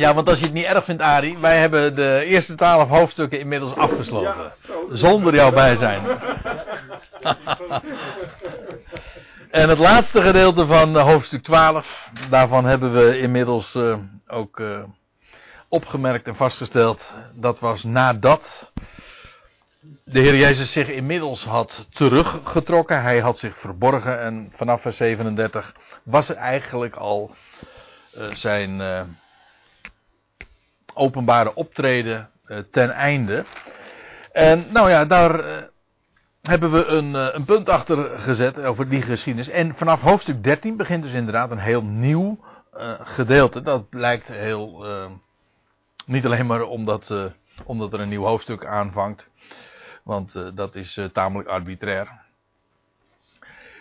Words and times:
Ja, 0.00 0.14
want 0.14 0.28
als 0.28 0.38
je 0.38 0.44
het 0.44 0.54
niet 0.54 0.64
erg 0.64 0.84
vindt, 0.84 1.02
Arie, 1.02 1.38
wij 1.38 1.58
hebben 1.58 1.94
de 1.94 2.24
eerste 2.24 2.54
twaalf 2.54 2.88
hoofdstukken 2.88 3.40
inmiddels 3.40 3.74
afgesloten. 3.74 4.52
Zonder 4.90 5.34
jouw 5.34 5.52
bijzijn. 5.52 6.02
en 9.50 9.68
het 9.68 9.78
laatste 9.78 10.22
gedeelte 10.22 10.66
van 10.66 10.96
eh, 10.96 11.02
hoofdstuk 11.02 11.42
12, 11.42 12.08
daarvan 12.30 12.64
hebben 12.64 12.92
we 12.92 13.18
inmiddels 13.18 13.74
uh, 13.74 13.98
ook 14.26 14.58
uh, 14.58 14.82
opgemerkt 15.68 16.26
en 16.26 16.36
vastgesteld. 16.36 17.14
Dat 17.34 17.58
was 17.58 17.84
nadat 17.84 18.72
de 20.04 20.20
Heer 20.20 20.36
Jezus 20.36 20.72
zich 20.72 20.88
inmiddels 20.88 21.44
had 21.44 21.86
teruggetrokken. 21.92 23.02
Hij 23.02 23.20
had 23.20 23.38
zich 23.38 23.58
verborgen 23.58 24.20
en 24.20 24.52
vanaf 24.56 24.80
vers 24.82 24.96
37 24.96 25.74
was 26.02 26.28
er 26.28 26.36
eigenlijk 26.36 26.96
al 26.96 27.34
zijn 28.32 28.80
openbare 31.00 31.54
optreden 31.54 32.30
uh, 32.46 32.58
ten 32.70 32.90
einde. 32.90 33.44
En 34.32 34.66
nou 34.72 34.90
ja, 34.90 35.04
daar 35.04 35.46
uh, 35.46 35.62
hebben 36.42 36.72
we 36.72 36.84
een, 36.84 37.14
uh, 37.14 37.28
een, 37.32 37.44
punt 37.44 37.68
achter 37.68 38.18
gezet 38.18 38.60
over 38.60 38.88
die 38.88 39.02
geschiedenis. 39.02 39.48
En 39.48 39.74
vanaf 39.74 40.00
hoofdstuk 40.00 40.44
13 40.44 40.76
begint 40.76 41.02
dus 41.02 41.12
inderdaad 41.12 41.50
een 41.50 41.58
heel 41.58 41.82
nieuw 41.82 42.48
gedeelte. 43.02 43.62
Dat 43.62 43.86
lijkt 43.90 44.28
heel. 44.28 44.86
niet 46.06 46.24
alleen 46.24 46.46
maar 46.46 46.62
omdat, 46.62 47.14
omdat 47.64 47.92
er 47.92 48.00
een 48.00 48.08
nieuw 48.08 48.24
hoofdstuk 48.24 48.64
aanvangt. 48.64 49.30
Want 50.02 50.56
dat 50.56 50.74
is 50.74 51.00
tamelijk 51.12 51.48
arbitrair. 51.48 52.08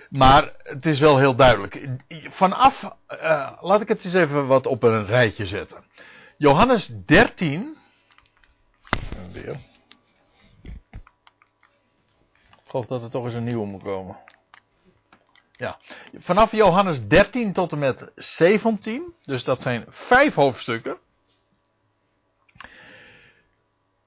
Maar 0.10 0.52
het 0.64 0.86
is 0.86 1.00
wel 1.00 1.18
heel 1.18 1.36
duidelijk. 1.36 1.88
Vanaf, 2.30 2.96
laat 3.62 3.82
ik 3.82 3.88
het 3.88 4.06
eens 4.06 4.14
even 4.14 4.48
wat 4.48 4.66
op 4.66 4.84
een 4.84 5.06
rijtje 5.06 5.46
zetten. 5.46 5.84
Johannes 6.40 6.90
13. 7.06 7.78
Weer. 9.32 9.60
Ik 12.52 12.66
geloof 12.66 12.86
dat 12.86 13.04
er 13.04 13.10
toch 13.10 13.26
eens 13.26 13.34
een 13.34 13.44
nieuwe 13.44 13.66
moet 13.66 13.84
komen. 13.84 14.18
Ja, 15.52 15.80
vanaf 16.14 16.52
Johannes 16.52 17.08
13 17.08 17.54
tot 17.54 17.72
en 17.72 17.80
met 17.80 18.12
17, 18.16 19.14
dus 19.22 19.44
dat 19.44 19.62
zijn 19.62 19.86
vijf 19.90 20.34
hoofdstukken, 20.34 20.98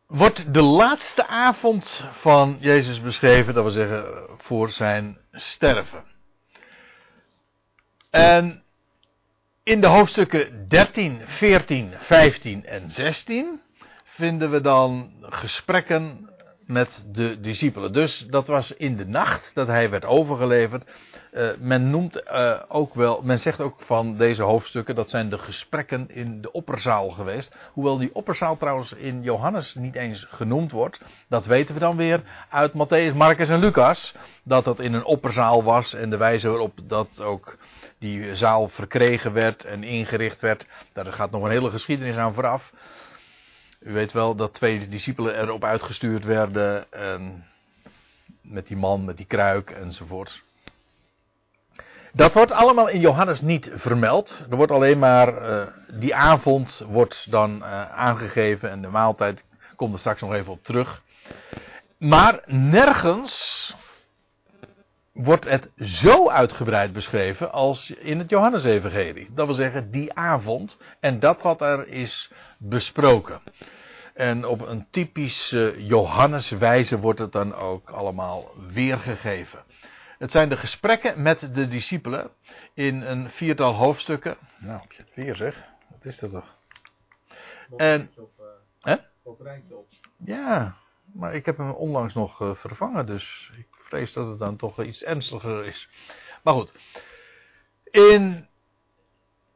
wordt 0.06 0.54
de 0.54 0.62
laatste 0.62 1.26
avond 1.26 2.04
van 2.12 2.56
Jezus 2.60 3.00
beschreven, 3.00 3.54
dat 3.54 3.62
wil 3.62 3.72
zeggen 3.72 4.26
voor 4.36 4.68
zijn 4.68 5.18
sterven. 5.32 6.04
En 8.10 8.61
in 9.64 9.80
de 9.80 9.86
hoofdstukken 9.86 10.68
13, 10.68 11.22
14, 11.26 11.92
15 11.98 12.66
en 12.66 12.90
16 12.90 13.60
vinden 14.04 14.50
we 14.50 14.60
dan 14.60 15.12
gesprekken 15.20 16.30
met 16.66 17.04
de 17.12 17.40
discipelen. 17.40 17.92
Dus 17.92 18.26
dat 18.30 18.46
was 18.46 18.72
in 18.72 18.96
de 18.96 19.06
nacht 19.06 19.50
dat 19.54 19.66
hij 19.66 19.90
werd 19.90 20.04
overgeleverd. 20.04 20.90
Uh, 21.32 21.50
men 21.58 21.90
noemt 21.90 22.22
uh, 22.32 22.60
ook 22.68 22.94
wel, 22.94 23.22
men 23.22 23.38
zegt 23.38 23.60
ook 23.60 23.80
van 23.84 24.16
deze 24.16 24.42
hoofdstukken, 24.42 24.94
dat 24.94 25.10
zijn 25.10 25.28
de 25.28 25.38
gesprekken 25.38 26.10
in 26.10 26.40
de 26.40 26.52
opperzaal 26.52 27.10
geweest. 27.10 27.56
Hoewel 27.72 27.98
die 27.98 28.14
opperzaal 28.14 28.56
trouwens 28.56 28.92
in 28.92 29.22
Johannes 29.22 29.74
niet 29.74 29.94
eens 29.94 30.26
genoemd 30.30 30.72
wordt. 30.72 31.00
Dat 31.28 31.46
weten 31.46 31.74
we 31.74 31.80
dan 31.80 31.96
weer 31.96 32.22
uit 32.48 32.72
Matthäus, 32.72 33.16
Marcus 33.16 33.48
en 33.48 33.58
Lucas. 33.58 34.14
Dat 34.42 34.64
dat 34.64 34.80
in 34.80 34.92
een 34.92 35.04
opperzaal 35.04 35.64
was 35.64 35.94
en 35.94 36.10
de 36.10 36.16
wijze 36.16 36.48
waarop 36.48 36.78
dat 36.84 37.20
ook 37.20 37.56
die 37.98 38.34
zaal 38.34 38.68
verkregen 38.68 39.32
werd 39.32 39.64
en 39.64 39.82
ingericht 39.84 40.40
werd. 40.40 40.66
Daar 40.92 41.12
gaat 41.12 41.30
nog 41.30 41.42
een 41.42 41.50
hele 41.50 41.70
geschiedenis 41.70 42.16
aan 42.16 42.34
vooraf. 42.34 42.72
U 43.84 43.92
weet 43.92 44.12
wel 44.12 44.34
dat 44.34 44.54
twee 44.54 44.88
discipelen 44.88 45.40
erop 45.40 45.64
uitgestuurd 45.64 46.24
werden. 46.24 46.92
En 46.92 47.46
met 48.40 48.66
die 48.66 48.76
man, 48.76 49.04
met 49.04 49.16
die 49.16 49.26
kruik 49.26 49.70
enzovoort. 49.70 50.42
Dat 52.12 52.32
wordt 52.32 52.52
allemaal 52.52 52.88
in 52.88 53.00
Johannes 53.00 53.40
niet 53.40 53.70
vermeld. 53.74 54.44
Er 54.50 54.56
wordt 54.56 54.72
alleen 54.72 54.98
maar, 54.98 55.50
uh, 55.50 55.66
die 55.92 56.14
avond 56.14 56.84
wordt 56.88 57.30
dan 57.30 57.56
uh, 57.56 57.90
aangegeven 57.90 58.70
en 58.70 58.82
de 58.82 58.88
maaltijd 58.88 59.44
komt 59.76 59.92
er 59.92 59.98
straks 59.98 60.20
nog 60.20 60.32
even 60.32 60.52
op 60.52 60.64
terug. 60.64 61.02
Maar 61.98 62.42
nergens 62.46 63.74
wordt 65.12 65.44
het 65.44 65.70
zo 65.76 66.28
uitgebreid 66.28 66.92
beschreven 66.92 67.52
als 67.52 67.90
in 67.90 68.18
het 68.18 68.30
Johannesevangelie. 68.30 69.28
Dat 69.30 69.46
wil 69.46 69.54
zeggen, 69.54 69.90
die 69.90 70.14
avond 70.14 70.76
en 71.00 71.20
dat 71.20 71.42
wat 71.42 71.60
er 71.60 71.88
is 71.88 72.32
besproken. 72.58 73.40
En 74.14 74.44
op 74.44 74.60
een 74.60 74.86
typische 74.90 75.74
Johanneswijze 75.78 76.98
wordt 76.98 77.18
het 77.18 77.32
dan 77.32 77.54
ook 77.54 77.90
allemaal 77.90 78.52
weergegeven. 78.72 79.64
Het 80.18 80.30
zijn 80.30 80.48
de 80.48 80.56
gesprekken 80.56 81.22
met 81.22 81.54
de 81.54 81.68
discipelen 81.68 82.30
in 82.74 83.02
een 83.02 83.30
viertal 83.30 83.74
hoofdstukken. 83.74 84.36
Nou, 84.58 84.80
heb 84.80 84.92
je 84.92 85.02
het 85.02 85.14
weer 85.14 85.36
zeg. 85.36 85.62
Wat 85.90 86.04
is 86.04 86.18
dat 86.18 86.30
toch? 86.30 86.56
En, 87.76 88.10
op, 88.16 88.30
hè? 88.80 88.94
op 89.22 89.40
op. 89.70 89.86
Ja, 90.16 90.76
maar 91.12 91.34
ik 91.34 91.46
heb 91.46 91.56
hem 91.56 91.70
onlangs 91.70 92.14
nog 92.14 92.40
uh, 92.40 92.54
vervangen, 92.54 93.06
dus 93.06 93.52
ik 93.58 93.66
vrees 93.70 94.12
dat 94.12 94.28
het 94.28 94.38
dan 94.38 94.56
toch 94.56 94.82
iets 94.82 95.02
ernstiger 95.02 95.66
is. 95.66 95.88
Maar 96.42 96.54
goed. 96.54 96.72
In 97.90 98.48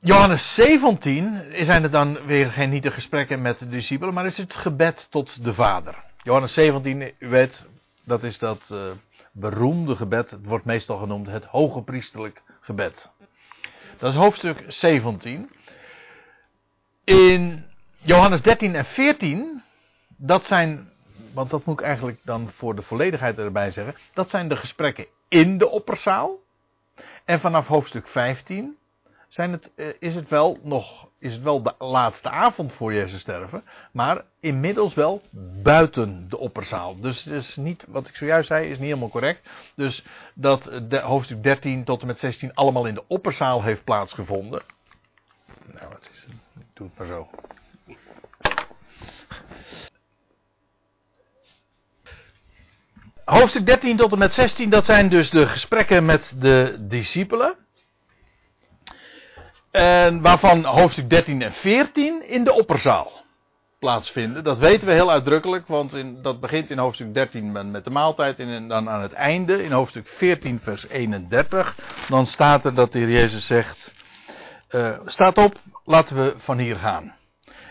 Johannes 0.06 0.54
17 0.54 1.42
zijn 1.52 1.82
het 1.82 1.92
dan 1.92 2.26
weer 2.26 2.50
geen 2.50 2.68
niet 2.68 2.82
de 2.82 2.90
gesprekken 2.90 3.42
met 3.42 3.58
de 3.58 3.68
discipelen, 3.68 4.14
maar 4.14 4.26
is 4.26 4.36
het 4.36 4.54
gebed 4.54 5.06
tot 5.10 5.44
de 5.44 5.54
Vader. 5.54 5.94
Johannes 6.22 6.52
17, 6.52 7.12
u 7.18 7.28
weet, 7.28 7.66
dat 8.04 8.22
is 8.22 8.38
dat 8.38 8.70
uh, 8.72 8.80
beroemde 9.32 9.96
gebed. 9.96 10.30
Het 10.30 10.44
wordt 10.44 10.64
meestal 10.64 10.98
genoemd 10.98 11.26
het 11.26 11.44
hoge 11.44 11.82
priesterlijk 11.82 12.42
gebed. 12.60 13.12
Dat 13.98 14.12
is 14.12 14.18
hoofdstuk 14.18 14.64
17. 14.68 15.50
In 17.04 17.64
Johannes 17.98 18.42
13 18.42 18.74
en 18.74 18.84
14, 18.84 19.62
dat 20.16 20.44
zijn 20.44 20.90
want 21.32 21.50
dat 21.50 21.64
moet 21.64 21.80
ik 21.80 21.86
eigenlijk 21.86 22.18
dan 22.24 22.50
voor 22.50 22.76
de 22.76 22.82
volledigheid 22.82 23.38
erbij 23.38 23.70
zeggen. 23.70 23.94
Dat 24.14 24.30
zijn 24.30 24.48
de 24.48 24.56
gesprekken 24.56 25.06
in 25.28 25.58
de 25.58 25.68
opperzaal. 25.68 26.36
En 27.24 27.40
vanaf 27.40 27.66
hoofdstuk 27.66 28.08
15 28.08 28.76
zijn 29.36 29.52
het, 29.52 29.70
eh, 29.74 29.86
is, 29.98 30.14
het 30.14 30.28
wel 30.28 30.58
nog, 30.62 31.08
is 31.18 31.32
het 31.32 31.42
wel 31.42 31.62
de 31.62 31.74
laatste 31.78 32.28
avond 32.28 32.72
voor 32.72 32.92
Jezus 32.92 33.20
sterven. 33.20 33.64
Maar 33.92 34.24
inmiddels 34.40 34.94
wel 34.94 35.22
buiten 35.62 36.28
de 36.28 36.38
opperzaal. 36.38 37.00
Dus 37.00 37.24
het 37.24 37.34
is 37.34 37.56
niet, 37.56 37.84
wat 37.88 38.08
ik 38.08 38.16
zojuist 38.16 38.46
zei, 38.46 38.64
is 38.64 38.78
niet 38.78 38.88
helemaal 38.88 39.08
correct. 39.08 39.48
Dus 39.74 40.04
dat 40.34 40.70
de 40.88 41.00
hoofdstuk 41.00 41.42
13 41.42 41.84
tot 41.84 42.00
en 42.00 42.06
met 42.06 42.18
16 42.18 42.54
allemaal 42.54 42.86
in 42.86 42.94
de 42.94 43.04
opperzaal 43.06 43.62
heeft 43.62 43.84
plaatsgevonden. 43.84 44.62
Nou, 45.72 45.92
het 45.94 46.10
is, 46.12 46.26
ik 46.58 46.66
doe 46.72 46.86
het 46.86 46.98
maar 46.98 47.06
zo. 47.06 47.28
hoofdstuk 53.24 53.66
13 53.66 53.96
tot 53.96 54.12
en 54.12 54.18
met 54.18 54.32
16, 54.32 54.70
dat 54.70 54.84
zijn 54.84 55.08
dus 55.08 55.30
de 55.30 55.46
gesprekken 55.46 56.04
met 56.04 56.34
de 56.38 56.76
discipelen. 56.80 57.65
En 59.76 60.20
waarvan 60.20 60.64
hoofdstuk 60.64 61.10
13 61.10 61.42
en 61.42 61.52
14 61.52 62.28
in 62.28 62.44
de 62.44 62.52
opperzaal 62.52 63.12
plaatsvinden. 63.78 64.44
Dat 64.44 64.58
weten 64.58 64.86
we 64.86 64.92
heel 64.92 65.10
uitdrukkelijk, 65.10 65.66
want 65.66 65.94
in, 65.94 66.22
dat 66.22 66.40
begint 66.40 66.70
in 66.70 66.78
hoofdstuk 66.78 67.14
13 67.14 67.70
met 67.70 67.84
de 67.84 67.90
maaltijd 67.90 68.38
en 68.38 68.68
dan 68.68 68.88
aan 68.88 69.02
het 69.02 69.12
einde, 69.12 69.62
in 69.62 69.72
hoofdstuk 69.72 70.08
14 70.08 70.60
vers 70.62 70.88
31, 70.88 71.76
dan 72.08 72.26
staat 72.26 72.64
er 72.64 72.74
dat 72.74 72.92
de 72.92 72.98
heer 72.98 73.10
Jezus 73.10 73.46
zegt, 73.46 73.92
uh, 74.70 74.98
staat 75.04 75.38
op, 75.38 75.58
laten 75.84 76.16
we 76.16 76.34
van 76.38 76.58
hier 76.58 76.76
gaan. 76.76 77.14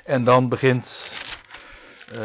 En 0.04 0.24
dan 0.24 0.50
begint 0.50 1.12
uh, 2.14 2.20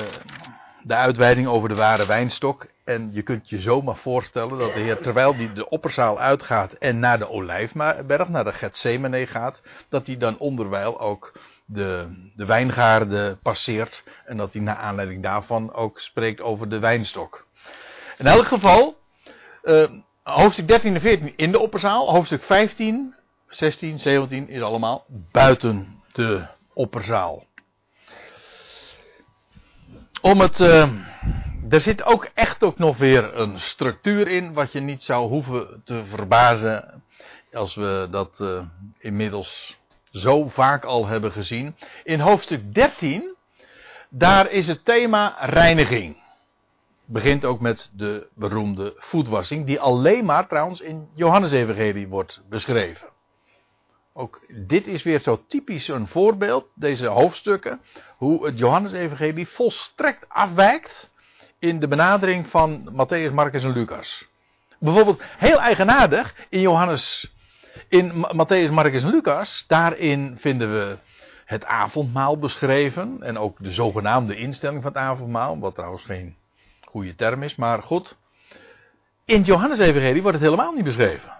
de 0.82 0.94
uitweiding 0.94 1.46
over 1.46 1.68
de 1.68 1.74
ware 1.74 2.06
wijnstok. 2.06 2.66
En 2.90 3.10
je 3.12 3.22
kunt 3.22 3.48
je 3.48 3.60
zomaar 3.60 3.96
voorstellen 3.96 4.58
dat 4.58 4.74
de 4.74 4.80
Heer, 4.80 5.00
terwijl 5.00 5.34
hij 5.34 5.52
de 5.52 5.68
opperzaal 5.68 6.20
uitgaat 6.20 6.72
en 6.72 6.98
naar 6.98 7.18
de 7.18 7.28
Olijfberg, 7.28 8.28
naar 8.28 8.44
de 8.44 8.52
Gethsemane 8.52 9.26
gaat, 9.26 9.62
dat 9.88 10.06
hij 10.06 10.16
dan 10.16 10.38
onderwijl 10.38 11.00
ook 11.00 11.32
de, 11.64 12.06
de 12.36 12.44
wijngaarden 12.44 13.38
passeert. 13.42 14.02
En 14.24 14.36
dat 14.36 14.52
hij 14.52 14.62
naar 14.62 14.76
aanleiding 14.76 15.22
daarvan 15.22 15.72
ook 15.72 16.00
spreekt 16.00 16.40
over 16.40 16.68
de 16.68 16.78
wijnstok. 16.78 17.46
In 18.18 18.26
elk 18.26 18.46
geval, 18.46 18.96
uh, 19.62 19.90
hoofdstuk 20.22 20.68
13 20.68 20.94
en 20.94 21.00
14 21.00 21.36
in 21.36 21.52
de 21.52 21.58
opperzaal, 21.58 22.10
hoofdstuk 22.10 22.42
15, 22.42 23.14
16, 23.48 23.98
17 23.98 24.48
is 24.48 24.62
allemaal 24.62 25.04
buiten 25.32 26.02
de 26.12 26.46
opperzaal. 26.74 27.44
Om 30.20 30.40
het. 30.40 30.60
Uh, 30.60 30.88
er 31.70 31.80
zit 31.80 32.04
ook 32.04 32.28
echt 32.34 32.62
ook 32.62 32.78
nog 32.78 32.96
weer 32.96 33.36
een 33.36 33.58
structuur 33.58 34.28
in, 34.28 34.52
wat 34.52 34.72
je 34.72 34.80
niet 34.80 35.02
zou 35.02 35.28
hoeven 35.28 35.82
te 35.84 36.04
verbazen. 36.04 37.02
Als 37.52 37.74
we 37.74 38.08
dat 38.10 38.38
uh, 38.42 38.62
inmiddels 38.98 39.78
zo 40.10 40.48
vaak 40.48 40.84
al 40.84 41.06
hebben 41.06 41.32
gezien. 41.32 41.76
In 42.04 42.20
hoofdstuk 42.20 42.74
13, 42.74 43.36
daar 44.08 44.50
is 44.50 44.66
het 44.66 44.84
thema 44.84 45.36
reiniging. 45.40 46.16
Begint 47.04 47.44
ook 47.44 47.60
met 47.60 47.90
de 47.92 48.26
beroemde 48.34 48.94
voetwassing, 48.96 49.66
die 49.66 49.80
alleen 49.80 50.24
maar 50.24 50.48
trouwens 50.48 50.80
in 50.80 51.08
Johannes-evangelie 51.14 52.08
wordt 52.08 52.40
beschreven. 52.48 53.08
Ook 54.12 54.40
dit 54.48 54.86
is 54.86 55.02
weer 55.02 55.18
zo 55.18 55.44
typisch 55.46 55.88
een 55.88 56.06
voorbeeld, 56.06 56.66
deze 56.74 57.06
hoofdstukken, 57.06 57.80
hoe 58.16 58.46
het 58.46 58.58
Johannes-evangelie 58.58 59.48
volstrekt 59.48 60.28
afwijkt 60.28 61.09
in 61.60 61.80
de 61.80 61.88
benadering 61.88 62.46
van 62.48 62.90
Matthäus, 62.92 63.32
Marcus 63.32 63.64
en 63.64 63.72
Lucas. 63.72 64.28
Bijvoorbeeld, 64.78 65.22
heel 65.38 65.60
eigenaardig, 65.60 66.34
in 66.48 66.60
Johannes, 66.60 67.32
in 67.88 68.12
Matthäus, 68.12 68.70
Marcus 68.70 69.02
en 69.02 69.10
Lucas, 69.10 69.64
daarin 69.66 70.36
vinden 70.38 70.72
we 70.72 70.98
het 71.44 71.64
avondmaal 71.64 72.38
beschreven 72.38 73.22
en 73.22 73.38
ook 73.38 73.56
de 73.58 73.72
zogenaamde 73.72 74.36
instelling 74.36 74.82
van 74.82 74.92
het 74.92 75.00
avondmaal, 75.00 75.58
wat 75.58 75.74
trouwens 75.74 76.04
geen 76.04 76.36
goede 76.84 77.14
term 77.14 77.42
is, 77.42 77.56
maar 77.56 77.82
goed. 77.82 78.16
In 79.24 79.42
Johannes-evangelie 79.42 80.22
wordt 80.22 80.38
het 80.38 80.46
helemaal 80.46 80.72
niet 80.72 80.84
beschreven. 80.84 81.32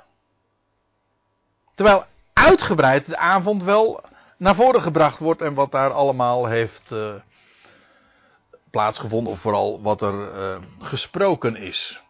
Terwijl 1.74 2.04
uitgebreid 2.32 3.06
de 3.06 3.16
avond 3.16 3.62
wel 3.62 4.00
naar 4.36 4.54
voren 4.54 4.82
gebracht 4.82 5.18
wordt 5.18 5.42
en 5.42 5.54
wat 5.54 5.72
daar 5.72 5.92
allemaal 5.92 6.46
heeft 6.46 6.90
uh, 6.92 7.14
plaatsgevonden, 8.70 9.32
of 9.32 9.40
vooral 9.40 9.82
wat 9.82 10.02
er 10.02 10.14
uh, 10.14 10.56
gesproken 10.78 11.56
is. 11.56 12.02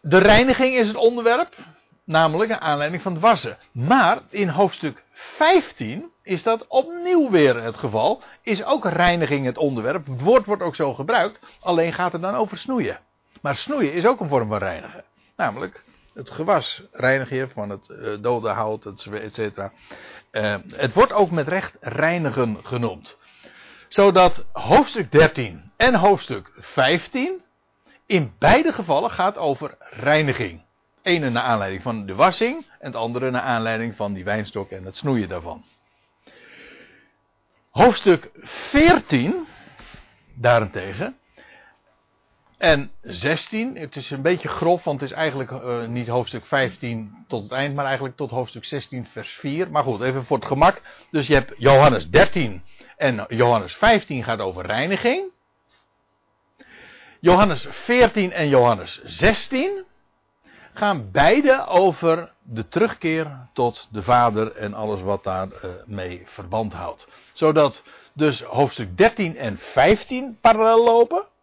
De 0.00 0.18
reiniging 0.18 0.74
is 0.74 0.88
het 0.88 0.96
onderwerp, 0.96 1.56
namelijk 2.04 2.50
een 2.50 2.60
aanleiding 2.60 3.02
van 3.02 3.12
het 3.12 3.20
wassen. 3.20 3.58
Maar 3.72 4.22
in 4.30 4.48
hoofdstuk 4.48 5.04
15 5.12 6.10
is 6.22 6.42
dat 6.42 6.66
opnieuw 6.66 7.30
weer 7.30 7.62
het 7.62 7.76
geval. 7.76 8.22
Is 8.42 8.64
ook 8.64 8.84
reiniging 8.84 9.44
het 9.44 9.58
onderwerp. 9.58 10.06
Het 10.06 10.20
woord 10.20 10.46
wordt 10.46 10.62
ook 10.62 10.74
zo 10.74 10.94
gebruikt, 10.94 11.40
alleen 11.60 11.92
gaat 11.92 12.12
het 12.12 12.22
dan 12.22 12.34
over 12.34 12.56
snoeien. 12.56 12.98
Maar 13.40 13.56
snoeien 13.56 13.92
is 13.92 14.06
ook 14.06 14.20
een 14.20 14.28
vorm 14.28 14.48
van 14.48 14.58
reinigen. 14.58 15.04
Namelijk 15.36 15.84
het 16.14 16.30
gewas 16.30 16.82
reinigen 16.92 17.50
van 17.50 17.70
het 17.70 17.88
uh, 17.88 18.16
dode 18.20 18.48
hout, 18.48 18.86
et 18.86 19.34
cetera. 19.34 19.72
Uh, 20.32 20.56
het 20.68 20.92
wordt 20.92 21.12
ook 21.12 21.30
met 21.30 21.48
recht 21.48 21.76
reinigen 21.80 22.58
genoemd. 22.62 23.16
Zodat 23.88 24.46
hoofdstuk 24.52 25.10
13 25.10 25.72
en 25.76 25.94
hoofdstuk 25.94 26.50
15 26.54 27.42
in 28.06 28.34
beide 28.38 28.72
gevallen 28.72 29.10
gaat 29.10 29.38
over 29.38 29.76
reiniging. 29.80 30.64
Ene 31.02 31.30
naar 31.30 31.42
aanleiding 31.42 31.82
van 31.82 32.06
de 32.06 32.14
wassing 32.14 32.66
en 32.78 32.86
het 32.86 32.96
andere 32.96 33.30
naar 33.30 33.42
aanleiding 33.42 33.96
van 33.96 34.12
die 34.12 34.24
wijnstok 34.24 34.70
en 34.70 34.84
het 34.84 34.96
snoeien 34.96 35.28
daarvan. 35.28 35.64
Hoofdstuk 37.70 38.30
14 38.42 39.46
daarentegen 40.34 41.18
en 42.66 42.90
16, 43.02 43.76
het 43.76 43.96
is 43.96 44.10
een 44.10 44.22
beetje 44.22 44.48
grof, 44.48 44.84
want 44.84 45.00
het 45.00 45.10
is 45.10 45.16
eigenlijk 45.16 45.50
uh, 45.50 45.86
niet 45.86 46.08
hoofdstuk 46.08 46.46
15 46.46 47.24
tot 47.28 47.42
het 47.42 47.52
eind, 47.52 47.74
maar 47.74 47.84
eigenlijk 47.84 48.16
tot 48.16 48.30
hoofdstuk 48.30 48.64
16, 48.64 49.06
vers 49.12 49.32
4. 49.32 49.70
Maar 49.70 49.82
goed, 49.82 50.00
even 50.00 50.24
voor 50.24 50.36
het 50.36 50.46
gemak. 50.46 50.82
Dus 51.10 51.26
je 51.26 51.34
hebt 51.34 51.54
Johannes 51.58 52.10
13 52.10 52.62
en 52.96 53.26
Johannes 53.28 53.74
15 53.74 54.22
gaat 54.22 54.40
over 54.40 54.66
reiniging. 54.66 55.30
Johannes 57.20 57.66
14 57.70 58.32
en 58.32 58.48
Johannes 58.48 59.00
16 59.04 59.84
gaan 60.74 61.10
beide 61.10 61.66
over 61.66 62.32
de 62.42 62.68
terugkeer 62.68 63.48
tot 63.52 63.88
de 63.90 64.02
Vader 64.02 64.56
en 64.56 64.74
alles 64.74 65.00
wat 65.00 65.24
daarmee 65.24 65.58
uh, 65.64 65.70
mee 65.86 66.22
verband 66.24 66.72
houdt. 66.72 67.08
Zodat 67.32 67.82
dus 68.12 68.42
hoofdstuk 68.42 68.96
13 68.96 69.36
en 69.36 69.58
15 69.58 70.38
parallel 70.40 70.84
lopen. 70.84 71.34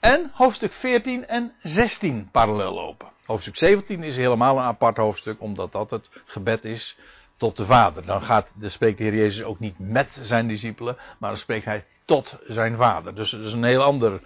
En 0.00 0.30
hoofdstuk 0.34 0.72
14 0.72 1.26
en 1.26 1.52
16 1.62 2.28
parallel 2.30 2.72
lopen. 2.72 3.08
Hoofdstuk 3.24 3.56
17 3.56 4.02
is 4.02 4.16
helemaal 4.16 4.56
een 4.56 4.64
apart 4.64 4.96
hoofdstuk, 4.96 5.40
omdat 5.40 5.72
dat 5.72 5.90
het 5.90 6.10
gebed 6.24 6.64
is 6.64 6.98
tot 7.36 7.56
de 7.56 7.66
Vader. 7.66 8.06
Dan 8.06 8.22
gaat, 8.22 8.52
dan 8.54 8.70
spreekt 8.70 8.98
de 8.98 9.04
Heer 9.04 9.14
Jezus 9.14 9.42
ook 9.42 9.58
niet 9.58 9.78
met 9.78 10.18
zijn 10.22 10.48
discipelen, 10.48 10.96
maar 11.18 11.30
dan 11.30 11.38
spreekt 11.38 11.64
hij 11.64 11.84
tot 12.04 12.38
zijn 12.46 12.76
Vader. 12.76 13.14
Dus 13.14 13.30
het 13.30 13.44
is 13.44 13.52
een 13.52 13.64
heel 13.64 13.82
ander 13.82 14.20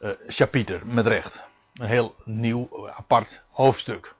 uh, 0.00 0.10
chapiter, 0.26 0.86
met 0.86 1.06
recht. 1.06 1.44
Een 1.74 1.86
heel 1.86 2.14
nieuw, 2.24 2.88
apart 2.96 3.42
hoofdstuk. 3.50 4.14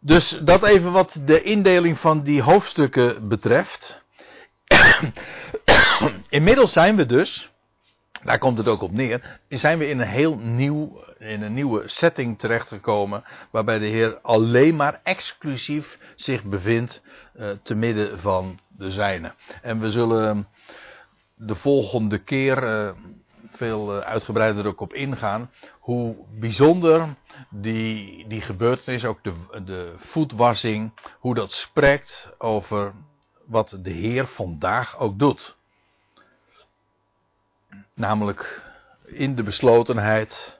Dus 0.00 0.28
dat 0.42 0.62
even 0.62 0.92
wat 0.92 1.20
de 1.24 1.42
indeling 1.42 1.98
van 1.98 2.22
die 2.22 2.42
hoofdstukken 2.42 3.28
betreft. 3.28 4.02
Inmiddels 6.28 6.72
zijn 6.72 6.96
we 6.96 7.06
dus 7.06 7.52
daar 8.28 8.38
komt 8.38 8.58
het 8.58 8.68
ook 8.68 8.82
op 8.82 8.92
neer. 8.92 9.40
Zijn 9.48 9.78
we 9.78 9.88
in 9.88 10.00
een 10.00 10.08
heel 10.08 10.38
nieuw, 10.38 11.04
in 11.18 11.42
een 11.42 11.54
nieuwe 11.54 11.82
setting 11.88 12.38
terechtgekomen. 12.38 13.24
Waarbij 13.50 13.78
de 13.78 13.86
Heer 13.86 14.18
alleen 14.22 14.76
maar 14.76 15.00
exclusief 15.02 15.98
zich 16.16 16.44
bevindt 16.44 17.02
uh, 17.36 17.50
te 17.62 17.74
midden 17.74 18.20
van 18.20 18.58
de 18.68 18.90
zijnen. 18.90 19.34
En 19.62 19.80
we 19.80 19.90
zullen 19.90 20.48
de 21.34 21.54
volgende 21.54 22.18
keer 22.18 22.62
uh, 22.62 22.90
veel 23.50 23.96
uh, 23.96 24.00
uitgebreider 24.00 24.66
ook 24.66 24.80
op 24.80 24.94
ingaan. 24.94 25.50
Hoe 25.78 26.16
bijzonder 26.38 27.14
die, 27.50 28.24
die 28.26 28.40
gebeurtenis, 28.40 29.04
ook 29.04 29.24
de, 29.24 29.32
de 29.64 29.92
voetwassing, 29.96 30.92
hoe 31.18 31.34
dat 31.34 31.52
spreekt 31.52 32.30
over 32.38 32.92
wat 33.46 33.78
de 33.82 33.90
Heer 33.90 34.26
vandaag 34.26 34.98
ook 34.98 35.18
doet. 35.18 35.56
Namelijk 37.94 38.62
in 39.04 39.34
de 39.34 39.42
beslotenheid 39.42 40.58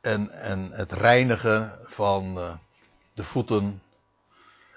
en, 0.00 0.30
en 0.30 0.70
het 0.72 0.92
reinigen 0.92 1.78
van 1.84 2.38
uh, 2.38 2.52
de 3.14 3.24
voeten. 3.24 3.82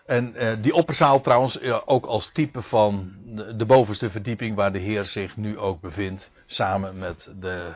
En 0.06 0.44
uh, 0.44 0.62
die 0.62 0.74
opperzaal 0.74 1.22
trouwens 1.22 1.62
ook 1.86 2.06
als 2.06 2.32
type 2.32 2.62
van 2.62 3.16
de, 3.26 3.56
de, 3.56 3.66
bovenste 3.66 4.10
verdieping 4.10 4.56
waar 4.56 4.72
de 4.72 4.80
Heer 4.80 5.06
zich 5.06 5.38
nu 5.38 5.58
ook 5.58 5.82
bevindt. 5.82 6.32
Samen 6.46 6.98
met 6.98 7.32
de, 7.40 7.74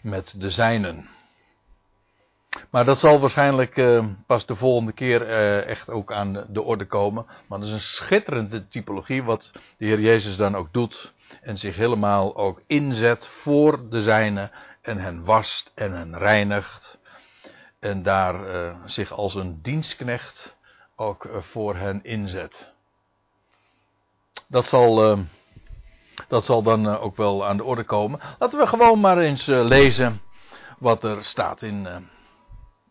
met 0.00 0.34
de 0.40 0.50
zijnen. 0.50 1.08
Maar 2.70 2.84
dat 2.84 2.98
zal 2.98 3.20
waarschijnlijk 3.20 3.76
uh, 3.76 4.04
pas 4.26 4.46
de 4.46 4.56
volgende 4.56 4.92
keer 4.92 5.28
uh, 5.28 5.66
echt 5.66 5.90
ook 5.90 6.12
aan 6.12 6.46
de 6.48 6.62
orde 6.62 6.86
komen. 6.86 7.26
Maar 7.48 7.58
dat 7.58 7.68
is 7.68 7.74
een 7.74 7.80
schitterende 7.80 8.68
typologie 8.68 9.22
wat 9.22 9.52
de 9.76 9.84
Heer 9.84 10.00
Jezus 10.00 10.36
dan 10.36 10.56
ook 10.56 10.72
doet. 10.72 11.12
En 11.42 11.58
zich 11.58 11.76
helemaal 11.76 12.36
ook 12.36 12.62
inzet 12.66 13.26
voor 13.26 13.88
de 13.88 14.02
zijnen. 14.02 14.50
En 14.82 14.98
hen 14.98 15.24
wast 15.24 15.72
en 15.74 15.92
hen 15.92 16.18
reinigt. 16.18 16.98
En 17.80 18.02
daar 18.02 18.54
uh, 18.54 18.74
zich 18.84 19.12
als 19.12 19.34
een 19.34 19.58
dienstknecht 19.62 20.56
ook 20.96 21.28
voor 21.32 21.76
hen 21.76 22.04
inzet. 22.04 22.72
Dat 24.46 24.64
zal, 24.64 25.18
dat 26.28 26.44
zal 26.44 26.62
dan 26.62 26.86
ook 26.98 27.16
wel 27.16 27.46
aan 27.46 27.56
de 27.56 27.64
orde 27.64 27.84
komen. 27.84 28.20
Laten 28.38 28.58
we 28.58 28.66
gewoon 28.66 29.00
maar 29.00 29.18
eens 29.18 29.46
lezen 29.46 30.20
wat 30.78 31.04
er 31.04 31.24
staat 31.24 31.62
in 31.62 31.88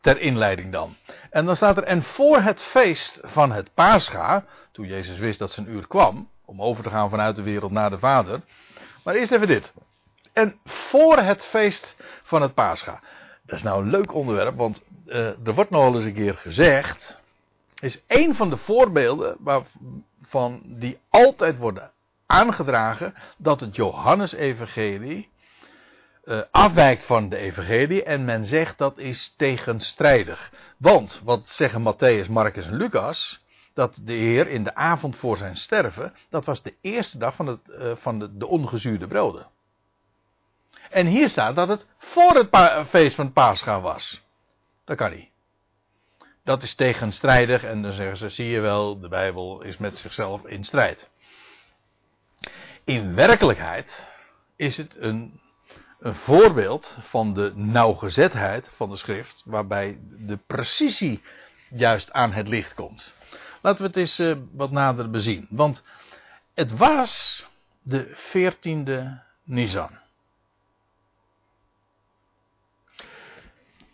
ter 0.03 0.19
inleiding 0.19 0.71
dan. 0.71 0.95
En 1.29 1.45
dan 1.45 1.55
staat 1.55 1.77
er, 1.77 1.83
en 1.83 2.03
voor 2.03 2.39
het 2.39 2.61
feest 2.61 3.19
van 3.23 3.51
het 3.51 3.73
Pascha, 3.73 4.45
toen 4.71 4.87
Jezus 4.87 5.17
wist 5.17 5.39
dat 5.39 5.51
zijn 5.51 5.69
uur 5.69 5.87
kwam, 5.87 6.29
om 6.45 6.61
over 6.61 6.83
te 6.83 6.89
gaan 6.89 7.09
vanuit 7.09 7.35
de 7.35 7.41
wereld 7.41 7.71
naar 7.71 7.89
de 7.89 7.97
Vader. 7.97 8.41
Maar 9.03 9.15
eerst 9.15 9.31
even 9.31 9.47
dit. 9.47 9.73
En 10.33 10.59
voor 10.65 11.17
het 11.17 11.45
feest 11.45 11.95
van 12.23 12.41
het 12.41 12.53
Pascha. 12.53 12.99
Dat 13.45 13.55
is 13.55 13.63
nou 13.63 13.83
een 13.83 13.89
leuk 13.89 14.13
onderwerp, 14.13 14.57
want 14.57 14.83
uh, 15.05 15.15
er 15.47 15.53
wordt 15.53 15.69
nog 15.69 15.93
eens 15.93 16.05
een 16.05 16.13
keer 16.13 16.33
gezegd, 16.33 17.19
is 17.79 18.03
een 18.07 18.35
van 18.35 18.49
de 18.49 18.57
voorbeelden 18.57 19.35
waarvan 19.39 20.61
die 20.65 20.99
altijd 21.09 21.57
worden 21.57 21.91
aangedragen, 22.25 23.13
dat 23.37 23.59
het 23.59 23.75
Johannesevangelie 23.75 25.29
uh, 26.25 26.41
afwijkt 26.51 27.03
van 27.03 27.29
de 27.29 27.37
evangelie 27.37 28.03
en 28.03 28.25
men 28.25 28.45
zegt 28.45 28.77
dat 28.77 28.97
is 28.97 29.33
tegenstrijdig. 29.37 30.51
Want, 30.77 31.21
wat 31.23 31.49
zeggen 31.49 31.81
Matthäus, 31.81 32.29
Marcus 32.29 32.65
en 32.65 32.75
Lucas, 32.75 33.43
dat 33.73 33.99
de 34.01 34.13
Heer 34.13 34.47
in 34.47 34.63
de 34.63 34.75
avond 34.75 35.15
voor 35.15 35.37
zijn 35.37 35.55
sterven, 35.55 36.13
dat 36.29 36.45
was 36.45 36.61
de 36.61 36.75
eerste 36.81 37.17
dag 37.17 37.35
van, 37.35 37.47
het, 37.47 37.69
uh, 37.69 37.95
van 37.95 38.19
de, 38.19 38.37
de 38.37 38.47
ongezuurde 38.47 39.07
broden. 39.07 39.47
En 40.89 41.07
hier 41.07 41.29
staat 41.29 41.55
dat 41.55 41.67
het 41.67 41.85
voor 41.97 42.35
het 42.35 42.87
feest 42.87 43.15
van 43.15 43.33
Pascha 43.33 43.81
was. 43.81 44.21
Dat 44.83 44.97
kan 44.97 45.11
niet. 45.11 45.29
Dat 46.43 46.63
is 46.63 46.75
tegenstrijdig 46.75 47.63
en 47.63 47.81
dan 47.81 47.91
zeggen 47.91 48.17
ze, 48.17 48.29
zie 48.29 48.47
je 48.47 48.59
wel, 48.59 48.99
de 48.99 49.07
Bijbel 49.07 49.61
is 49.61 49.77
met 49.77 49.97
zichzelf 49.97 50.45
in 50.45 50.63
strijd. 50.63 51.09
In 52.83 53.15
werkelijkheid 53.15 54.07
is 54.55 54.77
het 54.77 54.95
een 54.99 55.41
een 56.03 56.15
voorbeeld 56.15 56.97
van 57.01 57.33
de 57.33 57.51
nauwgezetheid 57.55 58.69
van 58.75 58.89
de 58.89 58.97
schrift, 58.97 59.43
waarbij 59.45 59.97
de 60.01 60.37
precisie 60.47 61.21
juist 61.69 62.11
aan 62.11 62.31
het 62.31 62.47
licht 62.47 62.73
komt. 62.73 63.13
Laten 63.61 63.81
we 63.81 63.87
het 63.87 63.97
eens 63.97 64.19
uh, 64.19 64.37
wat 64.51 64.71
nader 64.71 65.09
bezien. 65.09 65.47
Want 65.49 65.83
het 66.53 66.77
was 66.77 67.45
de 67.81 68.17
14e 68.17 69.21
Nisan. 69.43 69.89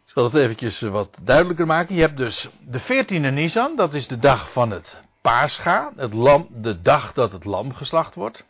Ik 0.05 0.15
zal 0.15 0.23
het 0.23 0.33
eventjes 0.33 0.79
wat 0.79 1.17
duidelijker 1.21 1.65
maken. 1.65 1.95
Je 1.95 2.01
hebt 2.01 2.17
dus 2.17 2.49
de 2.59 2.81
14e 2.81 3.33
Nisan, 3.33 3.75
dat 3.75 3.93
is 3.93 4.07
de 4.07 4.19
dag 4.19 4.51
van 4.51 4.71
het 4.71 5.01
Pascha, 5.21 5.91
het 5.95 6.13
lam, 6.13 6.47
de 6.51 6.81
dag 6.81 7.13
dat 7.13 7.31
het 7.31 7.45
lam 7.45 7.73
geslacht 7.73 8.15
wordt. 8.15 8.45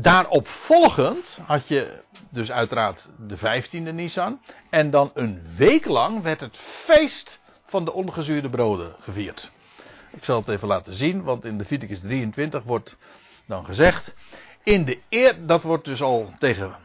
Daarop 0.00 0.48
volgend 0.48 1.38
had 1.46 1.68
je 1.68 2.02
dus 2.30 2.50
uiteraard 2.50 3.08
de 3.18 3.38
15e 3.38 3.94
Nisan. 3.94 4.40
En 4.70 4.90
dan 4.90 5.10
een 5.14 5.42
week 5.56 5.84
lang 5.84 6.22
werd 6.22 6.40
het 6.40 6.56
feest 6.84 7.40
van 7.66 7.84
de 7.84 7.92
ongezuurde 7.92 8.50
broden 8.50 8.94
gevierd. 9.00 9.50
Ik 10.10 10.24
zal 10.24 10.38
het 10.38 10.48
even 10.48 10.68
laten 10.68 10.94
zien, 10.94 11.22
want 11.22 11.44
in 11.44 11.56
Leviticus 11.56 12.00
23 12.00 12.62
wordt 12.62 12.96
dan 13.46 13.64
gezegd. 13.64 14.14
In 14.62 14.84
de 14.84 14.98
eer, 15.08 15.46
dat 15.46 15.62
wordt 15.62 15.84
dus 15.84 16.02
al 16.02 16.32
tegen 16.38 16.76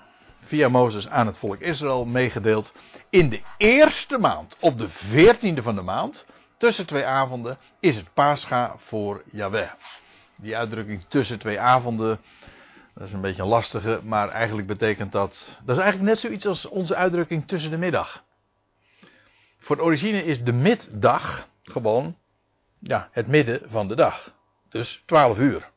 via 0.44 0.68
Mozes 0.70 1.10
aan 1.10 1.28
het 1.28 1.38
volk 1.38 1.60
Israël 1.60 2.06
meegedeeld. 2.06 2.74
In 3.10 3.30
de 3.30 3.42
eerste 3.58 4.18
maand, 4.18 4.56
op 4.60 4.78
de 4.78 4.90
14e 4.90 5.64
van 5.64 5.76
de 5.76 5.82
maand, 5.82 6.26
tussen 6.58 6.86
twee 6.86 7.06
avonden, 7.06 7.58
is 7.80 7.96
het 7.96 8.14
Pascha 8.14 8.76
voor 8.78 9.24
Yahweh. 9.32 9.70
Die 10.36 10.58
uitdrukking 10.58 11.06
tussen 11.08 11.40
twee 11.40 11.60
avonden, 11.60 12.20
dat 12.94 13.08
is 13.08 13.14
een 13.14 13.22
beetje 13.22 13.42
een 13.42 13.48
lastige, 13.48 14.00
maar 14.04 14.30
eigenlijk 14.30 14.68
betekent 14.68 15.12
dat. 15.12 15.60
Dat 15.66 15.78
is 15.78 15.82
eigenlijk 15.84 16.14
net 16.14 16.20
zoiets 16.20 16.46
als 16.46 16.66
onze 16.66 16.96
uitdrukking 16.96 17.48
tussen 17.48 17.72
de 17.72 17.78
middag. 17.78 18.24
Voor 19.60 19.76
de 19.76 19.82
origine 19.82 20.26
is 20.26 20.44
de 20.44 20.52
middag 20.52 21.48
gewoon 21.64 22.18
ja, 22.80 23.10
het 23.12 23.28
midden 23.28 23.62
van 23.66 23.88
de 23.88 23.96
dag. 23.96 24.34
Dus 24.70 25.04
12 25.06 25.38
uur. 25.38 25.72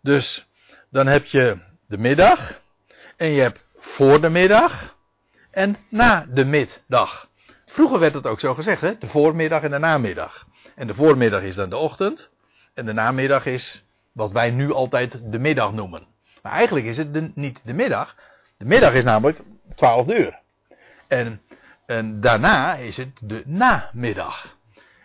Dus 0.00 0.48
dan 0.90 1.06
heb 1.06 1.24
je 1.24 1.60
de 1.86 1.98
middag 1.98 2.60
en 3.16 3.28
je 3.28 3.40
hebt 3.40 3.64
voor 3.76 4.20
de 4.20 4.28
middag 4.28 4.96
en 5.50 5.76
na 5.90 6.26
de 6.30 6.44
middag. 6.44 7.28
Vroeger 7.66 7.98
werd 7.98 8.14
het 8.14 8.26
ook 8.26 8.40
zo 8.40 8.54
gezegd, 8.54 8.80
hè? 8.80 8.98
de 8.98 9.08
voormiddag 9.08 9.62
en 9.62 9.70
de 9.70 9.78
namiddag. 9.78 10.46
En 10.74 10.86
de 10.86 10.94
voormiddag 10.94 11.42
is 11.42 11.54
dan 11.54 11.70
de 11.70 11.76
ochtend 11.76 12.30
en 12.74 12.86
de 12.86 12.92
namiddag 12.92 13.46
is 13.46 13.84
wat 14.12 14.32
wij 14.32 14.50
nu 14.50 14.72
altijd 14.72 15.20
de 15.32 15.38
middag 15.38 15.72
noemen. 15.72 16.06
Maar 16.48 16.56
eigenlijk 16.56 16.86
is 16.86 16.96
het 16.96 17.36
niet 17.36 17.60
de 17.64 17.72
middag. 17.72 18.14
De 18.56 18.64
middag 18.64 18.92
is 18.94 19.04
namelijk 19.04 19.40
12 19.74 20.08
uur. 20.08 20.38
En, 21.08 21.42
en 21.86 22.20
daarna 22.20 22.74
is 22.74 22.96
het 22.96 23.20
de 23.22 23.42
namiddag. 23.46 24.56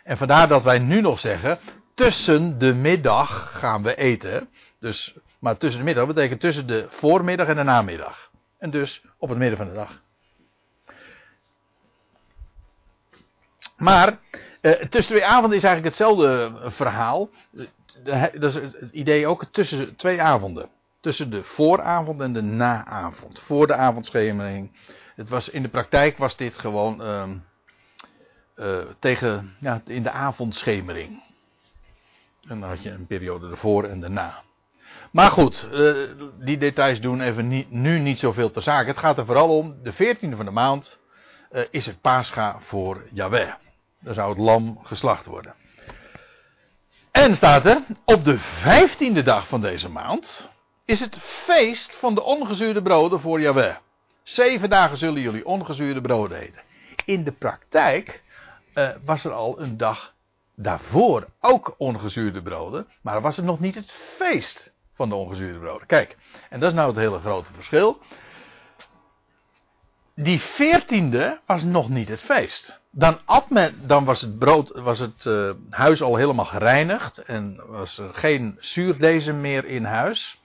En 0.03 0.17
vandaar 0.17 0.47
dat 0.47 0.63
wij 0.63 0.79
nu 0.79 1.01
nog 1.01 1.19
zeggen, 1.19 1.59
tussen 1.93 2.59
de 2.59 2.73
middag 2.73 3.59
gaan 3.59 3.83
we 3.83 3.95
eten. 3.95 4.49
Dus, 4.79 5.15
maar 5.39 5.57
tussen 5.57 5.79
de 5.79 5.85
middag 5.85 6.07
betekent 6.07 6.39
tussen 6.39 6.67
de 6.67 6.87
voormiddag 6.89 7.47
en 7.47 7.55
de 7.55 7.63
namiddag. 7.63 8.31
En 8.57 8.69
dus 8.69 9.03
op 9.17 9.29
het 9.29 9.37
midden 9.37 9.57
van 9.57 9.67
de 9.67 9.73
dag. 9.73 10.01
Maar 13.77 14.19
eh, 14.61 14.71
tussen 14.71 15.15
twee 15.15 15.25
avonden 15.25 15.57
is 15.57 15.63
eigenlijk 15.63 15.95
hetzelfde 15.95 16.51
verhaal. 16.71 17.29
Dat 18.33 18.43
is 18.43 18.53
het 18.55 18.91
idee 18.91 19.27
ook 19.27 19.45
tussen 19.45 19.95
twee 19.95 20.21
avonden. 20.21 20.69
Tussen 21.03 21.29
de 21.29 21.43
vooravond 21.43 22.21
en 22.21 22.33
de 22.33 22.41
naavond. 22.41 23.39
Voor 23.39 23.67
de 23.67 23.73
avondschemering. 23.73 24.71
Het 25.15 25.29
was, 25.29 25.49
in 25.49 25.61
de 25.61 25.69
praktijk 25.69 26.17
was 26.17 26.37
dit 26.37 26.57
gewoon 26.57 27.01
ehm, 27.01 27.37
eh, 28.55 28.79
tegen, 28.99 29.55
ja, 29.59 29.81
in 29.85 30.03
de 30.03 30.11
avondschemering. 30.11 31.23
En 32.47 32.59
dan 32.59 32.69
had 32.69 32.83
je 32.83 32.89
een 32.89 33.07
periode 33.07 33.49
ervoor 33.49 33.83
en 33.83 33.99
daarna. 33.99 34.41
Maar 35.11 35.31
goed, 35.31 35.67
uh, 35.73 36.09
die 36.39 36.57
details 36.57 37.01
doen 37.01 37.21
even 37.21 37.47
nu 37.69 37.99
niet 37.99 38.19
zoveel 38.19 38.51
ter 38.51 38.61
zake. 38.61 38.87
Het 38.87 38.97
gaat 38.97 39.17
er 39.17 39.25
vooral 39.25 39.57
om, 39.57 39.75
de 39.83 39.93
14e 39.93 40.35
van 40.35 40.45
de 40.45 40.51
maand 40.51 40.99
uh, 41.51 41.63
is 41.69 41.85
het 41.85 42.01
Pascha 42.01 42.57
voor 42.59 43.03
Yahweh. 43.11 43.53
Dan 43.99 44.13
zou 44.13 44.29
het 44.29 44.37
lam 44.37 44.79
geslacht 44.83 45.25
worden. 45.25 45.55
En 47.11 47.35
staat 47.35 47.65
er, 47.65 47.81
op 48.05 48.23
de 48.23 48.39
15e 48.39 49.23
dag 49.23 49.47
van 49.47 49.61
deze 49.61 49.89
maand 49.89 50.51
is 50.85 50.99
het 50.99 51.17
feest 51.19 51.95
van 51.95 52.15
de 52.15 52.23
ongezuurde 52.23 52.81
broden 52.81 53.19
voor 53.19 53.41
Yahweh. 53.41 53.75
Zeven 54.23 54.69
dagen 54.69 54.97
zullen 54.97 55.21
jullie 55.21 55.45
ongezuurde 55.45 56.01
broden 56.01 56.37
eten. 56.37 56.61
In 57.05 57.23
de 57.23 57.31
praktijk 57.31 58.23
uh, 58.75 58.89
was 59.05 59.25
er 59.25 59.31
al 59.31 59.61
een 59.61 59.77
dag 59.77 60.13
daarvoor 60.55 61.27
ook 61.39 61.75
ongezuurde 61.77 62.41
broden, 62.41 62.87
maar 63.01 63.21
was 63.21 63.35
het 63.35 63.45
nog 63.45 63.59
niet 63.59 63.75
het 63.75 63.91
feest 64.17 64.71
van 64.93 65.09
de 65.09 65.15
ongezuurde 65.15 65.59
broden. 65.59 65.87
Kijk, 65.87 66.17
en 66.49 66.59
dat 66.59 66.69
is 66.69 66.75
nou 66.75 66.87
het 66.87 66.97
hele 66.97 67.19
grote 67.19 67.53
verschil. 67.53 67.99
Die 70.15 70.41
veertiende 70.41 71.39
was 71.45 71.63
nog 71.63 71.89
niet 71.89 72.09
het 72.09 72.21
feest. 72.21 72.81
Dan, 72.91 73.19
dan 73.81 74.05
was 74.05 74.21
het, 74.21 74.39
brood, 74.39 74.69
was 74.69 74.99
het 74.99 75.25
uh, 75.25 75.51
huis 75.69 76.01
al 76.01 76.15
helemaal 76.15 76.45
gereinigd 76.45 77.17
en 77.17 77.61
was 77.67 77.97
er 77.97 78.13
geen 78.13 78.57
zuurdesem 78.59 79.41
meer 79.41 79.65
in 79.65 79.83
huis. 79.83 80.41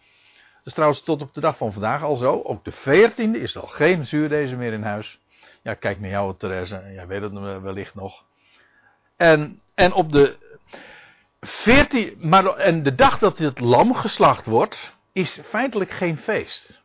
Is 0.69 0.75
trouwens 0.75 1.01
tot 1.01 1.23
op 1.23 1.35
de 1.35 1.41
dag 1.41 1.57
van 1.57 1.73
vandaag 1.73 2.03
al 2.03 2.17
zo. 2.17 2.43
Ook 2.43 2.65
de 2.65 2.73
veertiende 2.73 3.41
is 3.41 3.57
al 3.57 3.67
geen 3.67 4.07
zuurdesem 4.07 4.59
meer 4.59 4.73
in 4.73 4.83
huis. 4.83 5.19
Ja, 5.63 5.75
kijk 5.75 6.01
naar 6.01 6.11
jou, 6.11 6.37
Therese. 6.37 6.83
Jij 6.95 7.07
weet 7.07 7.23
het 7.23 7.33
wellicht 7.63 7.95
nog. 7.95 8.25
En, 9.17 9.61
en 9.75 9.93
op 9.93 10.13
de 10.13 10.37
14, 11.41 12.17
maar, 12.21 12.47
en 12.47 12.83
de 12.83 12.95
dag 12.95 13.19
dat 13.19 13.39
het 13.39 13.61
lam 13.61 13.95
geslacht 13.95 14.47
wordt, 14.47 14.97
is 15.13 15.41
feitelijk 15.45 15.91
geen 15.91 16.17
feest. 16.17 16.81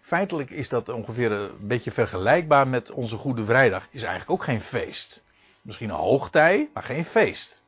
Feitelijk 0.00 0.50
is 0.50 0.68
dat 0.68 0.88
ongeveer 0.88 1.32
een 1.32 1.50
beetje 1.60 1.92
vergelijkbaar 1.92 2.68
met 2.68 2.90
onze 2.90 3.16
Goede 3.16 3.44
Vrijdag. 3.44 3.86
Is 3.90 4.02
eigenlijk 4.02 4.30
ook 4.30 4.44
geen 4.44 4.60
feest. 4.60 5.22
Misschien 5.62 5.88
een 5.88 5.96
hoogtij, 5.96 6.70
maar 6.74 6.82
geen 6.82 7.04
feest. 7.04 7.62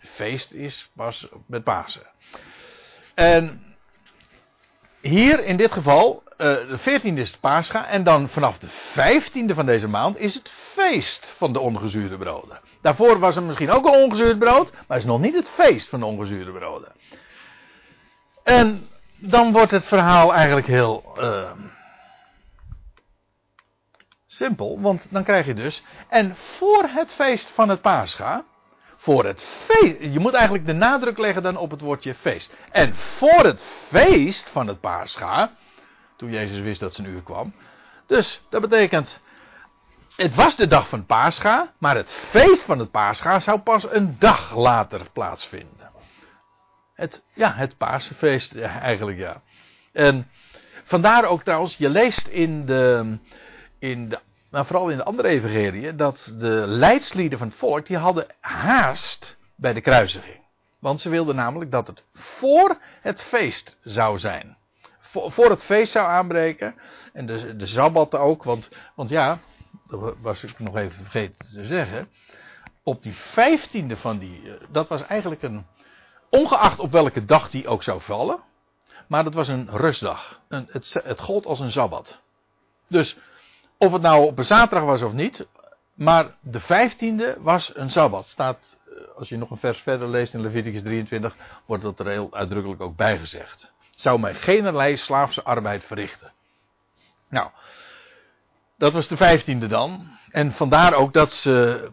Feest 0.00 0.52
is 0.52 0.90
pas 0.94 1.28
met 1.46 1.64
Pasen. 1.64 2.06
En 3.14 3.69
hier 5.00 5.44
in 5.44 5.56
dit 5.56 5.72
geval, 5.72 6.22
uh, 6.32 6.36
de 6.36 6.78
14e 6.78 7.18
is 7.18 7.30
het 7.30 7.40
Pascha. 7.40 7.86
En 7.86 8.04
dan 8.04 8.28
vanaf 8.28 8.58
de 8.58 8.68
15e 8.68 9.54
van 9.54 9.66
deze 9.66 9.88
maand 9.88 10.18
is 10.18 10.34
het 10.34 10.50
feest 10.74 11.34
van 11.36 11.52
de 11.52 11.60
ongezuurde 11.60 12.18
broden. 12.18 12.60
Daarvoor 12.80 13.18
was 13.18 13.36
er 13.36 13.42
misschien 13.42 13.70
ook 13.70 13.84
een 13.86 14.02
ongezuurd 14.02 14.38
brood. 14.38 14.72
Maar 14.72 14.82
het 14.86 14.96
is 14.96 15.04
nog 15.04 15.20
niet 15.20 15.34
het 15.34 15.50
feest 15.50 15.88
van 15.88 16.00
de 16.00 16.06
ongezuurde 16.06 16.52
broden. 16.52 16.92
En 18.42 18.88
dan 19.16 19.52
wordt 19.52 19.70
het 19.70 19.84
verhaal 19.84 20.34
eigenlijk 20.34 20.66
heel 20.66 21.04
uh, 21.18 21.50
simpel. 24.26 24.80
Want 24.80 25.06
dan 25.10 25.24
krijg 25.24 25.46
je 25.46 25.54
dus. 25.54 25.82
En 26.08 26.36
voor 26.36 26.88
het 26.88 27.12
feest 27.12 27.50
van 27.50 27.68
het 27.68 27.80
Pascha 27.80 28.44
voor 29.00 29.24
het 29.24 29.42
feest. 29.42 29.96
Je 30.00 30.18
moet 30.18 30.34
eigenlijk 30.34 30.66
de 30.66 30.72
nadruk 30.72 31.18
leggen 31.18 31.42
dan 31.42 31.56
op 31.56 31.70
het 31.70 31.80
woordje 31.80 32.14
feest. 32.14 32.54
En 32.70 32.94
voor 32.94 33.44
het 33.44 33.64
feest 33.88 34.48
van 34.48 34.66
het 34.66 34.80
Pascha. 34.80 35.52
Toen 36.16 36.30
Jezus 36.30 36.58
wist 36.58 36.80
dat 36.80 36.94
zijn 36.94 37.08
uur 37.08 37.22
kwam. 37.22 37.54
Dus 38.06 38.42
dat 38.48 38.60
betekent. 38.60 39.20
Het 40.16 40.34
was 40.34 40.56
de 40.56 40.66
dag 40.66 40.88
van 40.88 41.06
Pascha. 41.06 41.72
Maar 41.78 41.96
het 41.96 42.10
feest 42.10 42.62
van 42.62 42.78
het 42.78 42.90
Pascha 42.90 43.40
zou 43.40 43.58
pas 43.58 43.86
een 43.90 44.16
dag 44.18 44.56
later 44.56 45.10
plaatsvinden. 45.12 45.90
Het, 46.94 47.22
ja, 47.34 47.52
het 47.52 47.76
Paasfeest 47.76 48.56
eigenlijk 48.56 49.18
ja. 49.18 49.42
En 49.92 50.30
vandaar 50.84 51.24
ook 51.24 51.42
trouwens, 51.42 51.76
je 51.76 51.88
leest 51.88 52.26
in 52.26 52.66
de, 52.66 53.18
in 53.78 54.08
de 54.08 54.18
maar 54.50 54.66
vooral 54.66 54.88
in 54.88 54.96
de 54.96 55.04
andere 55.04 55.28
evangeliën, 55.28 55.96
dat 55.96 56.34
de 56.38 56.64
leidslieden 56.66 57.38
van 57.38 57.48
het 57.48 57.56
volk, 57.56 57.86
die 57.86 57.96
hadden 57.96 58.26
haast 58.40 59.38
bij 59.54 59.72
de 59.72 59.80
kruisiging. 59.80 60.40
Want 60.78 61.00
ze 61.00 61.08
wilden 61.08 61.36
namelijk 61.36 61.70
dat 61.70 61.86
het 61.86 62.04
voor 62.12 62.78
het 63.00 63.22
feest 63.22 63.78
zou 63.82 64.18
zijn. 64.18 64.56
Voor, 65.00 65.50
het 65.50 65.62
feest 65.64 65.92
zou 65.92 66.06
aanbreken. 66.06 66.74
En 67.12 67.26
de, 67.26 67.56
de 67.56 67.66
Sabbat 67.66 68.14
ook, 68.14 68.44
want, 68.44 68.68
want 68.94 69.10
ja, 69.10 69.38
dat 69.86 70.16
was 70.20 70.44
ik 70.44 70.58
nog 70.58 70.76
even 70.76 71.02
vergeten 71.02 71.46
te 71.52 71.64
zeggen. 71.64 72.08
Op 72.82 73.02
die 73.02 73.14
vijftiende 73.14 73.96
van 73.96 74.18
die, 74.18 74.42
eh, 74.50 74.66
dat 74.68 74.88
was 74.88 75.06
eigenlijk 75.06 75.42
een, 75.42 75.66
ongeacht 76.30 76.78
op 76.78 76.90
welke 76.90 77.24
dag 77.24 77.50
die 77.50 77.68
ook 77.68 77.82
zou 77.82 78.00
vallen. 78.00 78.38
Maar 79.06 79.24
dat 79.24 79.34
was 79.34 79.48
een 79.48 79.68
rustdag. 79.70 80.40
Een, 80.48 80.68
het, 80.70 81.00
het 81.04 81.20
gold 81.20 81.46
als 81.46 81.60
een 81.60 81.72
Sabbat. 81.72 82.20
Dus 82.86 83.16
of 83.82 83.92
het 83.92 84.02
nou 84.02 84.26
op 84.26 84.38
een 84.38 84.44
zaterdag 84.44 84.84
was 84.84 85.02
of 85.02 85.12
niet. 85.12 85.46
Maar 85.94 86.34
de 86.40 86.60
vijftiende 86.60 87.36
was 87.40 87.76
een 87.76 87.90
Sabbat. 87.90 88.28
Staat, 88.28 88.76
eh, 88.86 88.92
als 89.16 89.28
je 89.28 89.36
nog 89.36 89.50
een 89.50 89.58
vers 89.58 89.78
verder 89.78 90.08
leest 90.08 90.34
in 90.34 90.40
Leviticus 90.40 90.82
23, 90.82 91.36
wordt 91.66 91.82
dat 91.82 91.98
er 91.98 92.06
heel 92.06 92.28
uitdrukkelijk 92.32 92.80
ook 92.80 92.96
bijgezegd. 92.96 93.72
Zou 93.90 94.20
mij 94.20 94.34
geen 94.34 94.98
slaafse 94.98 95.42
arbeid 95.42 95.84
verrichten. 95.84 96.32
Nou, 97.28 97.50
dat 98.78 98.92
was 98.92 99.08
de 99.08 99.16
vijftiende 99.16 99.66
dan. 99.66 100.18
En 100.30 100.52
vandaar 100.52 100.94
ook 100.94 101.12
dat 101.12 101.32
ze 101.32 101.88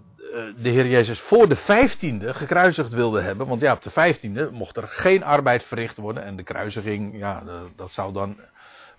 de 0.57 0.69
Heer 0.69 0.87
Jezus 0.87 1.19
voor 1.19 1.49
de 1.49 1.55
vijftiende 1.55 2.33
gekruisigd 2.33 2.91
wilde 2.91 3.21
hebben. 3.21 3.47
Want 3.47 3.61
ja, 3.61 3.73
op 3.73 3.81
de 3.81 3.89
vijftiende 3.89 4.49
mocht 4.51 4.77
er 4.77 4.87
geen 4.87 5.23
arbeid 5.23 5.63
verricht 5.63 5.97
worden. 5.97 6.23
En 6.23 6.35
de 6.35 6.43
kruisiging, 6.43 7.17
ja, 7.17 7.43
dat 7.75 7.91
zou 7.91 8.13
dan 8.13 8.37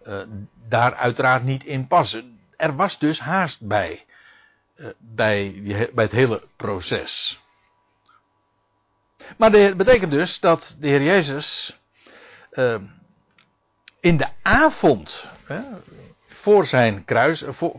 uh, 0.07 0.21
daar 0.68 0.95
uiteraard 0.95 1.45
niet 1.45 1.64
in 1.64 1.87
passen. 1.87 2.38
Er 2.58 2.76
was 2.76 2.98
dus 2.98 3.20
haast 3.20 3.66
bij. 3.66 4.04
Uh, 4.76 4.88
bij, 4.98 5.62
bij 5.94 6.04
het 6.04 6.12
hele 6.12 6.42
proces. 6.56 7.40
Maar 9.36 9.50
dat 9.50 9.76
betekent 9.76 10.10
dus 10.10 10.40
dat 10.40 10.76
de 10.80 10.88
Heer 10.88 11.02
Jezus 11.02 11.78
uh, 12.52 12.76
in 14.00 14.16
de 14.16 14.28
avond, 14.42 15.30
voor 16.28 16.66
zijn 16.66 17.04
kruis, 17.04 17.44
voor, 17.46 17.74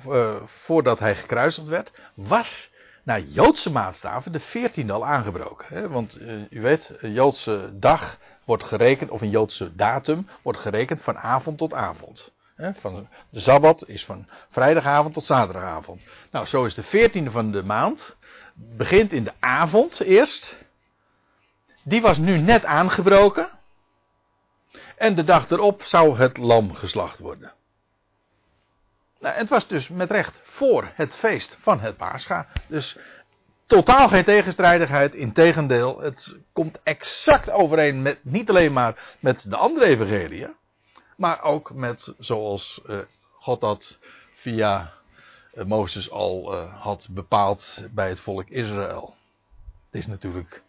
voordat 0.46 1.00
hij 1.00 1.16
gekruisigd 1.16 1.68
werd, 1.68 1.92
was 2.14 2.72
naar 3.04 3.22
Joodse 3.22 3.72
maatstaven 3.72 4.32
de 4.32 4.42
14e 4.42 4.90
al 4.90 5.06
aangebroken. 5.06 5.68
Hè? 5.68 5.90
Want 5.90 6.20
u 6.50 6.62
weet, 6.62 6.94
een 7.00 7.14
Joodse 7.14 7.70
dag 7.74 8.18
wordt 8.46 8.64
gerekend, 8.64 9.10
of 9.10 9.22
een 9.22 9.30
Joodse 9.30 9.76
datum, 9.76 10.28
wordt 10.42 10.60
gerekend 10.60 11.02
van 11.02 11.18
avond 11.18 11.58
tot 11.58 11.74
avond. 11.74 12.32
Van 12.60 13.08
de 13.30 13.40
Sabbat 13.40 13.88
is 13.88 14.06
van 14.06 14.28
vrijdagavond 14.50 15.14
tot 15.14 15.26
zaterdagavond. 15.26 16.02
Nou, 16.32 16.46
zo 16.46 16.66
is 16.66 16.74
de 16.74 17.10
14e 17.10 17.32
van 17.32 17.52
de 17.52 17.64
maand. 17.64 18.18
Begint 18.54 19.14
in 19.14 19.24
de 19.24 19.34
avond 19.40 20.00
eerst. 20.00 20.56
Die 21.84 22.02
was 22.02 22.18
nu 22.18 22.38
net 22.38 22.66
aangebroken. 22.66 23.50
En 24.98 25.16
de 25.16 25.24
dag 25.24 25.50
erop 25.50 25.84
zou 25.84 26.18
het 26.18 26.38
lam 26.38 26.74
geslacht 26.74 27.20
worden. 27.20 27.54
Nou, 29.20 29.36
het 29.36 29.50
was 29.50 29.68
dus 29.68 29.88
met 29.88 30.12
recht 30.12 30.40
voor 30.44 30.92
het 30.94 31.16
feest 31.16 31.58
van 31.62 31.80
het 31.80 31.98
Pascha. 31.98 32.48
Dus 32.68 32.98
totaal 33.66 34.08
geen 34.08 34.24
tegenstrijdigheid. 34.24 35.16
Integendeel, 35.16 36.00
het 36.00 36.38
komt 36.54 36.80
exact 36.84 37.50
overeen 37.50 38.02
met, 38.02 38.20
niet 38.24 38.50
alleen 38.50 38.74
maar 38.74 39.16
met 39.20 39.50
de 39.50 39.56
andere 39.56 39.86
evangeliën. 39.86 40.58
Maar 41.20 41.44
ook 41.44 41.74
met 41.74 42.14
zoals 42.18 42.82
uh, 42.88 43.00
God 43.34 43.62
dat 43.62 43.98
via 44.34 44.94
uh, 45.54 45.66
Mozes 45.66 46.12
al 46.12 46.54
uh, 46.54 46.82
had 46.82 47.08
bepaald 47.12 47.88
bij 47.92 48.10
het 48.10 48.20
volk 48.20 48.50
Israël. 48.50 49.14
Het 49.86 49.96
is 49.96 50.08
natuurlijk 50.08 50.64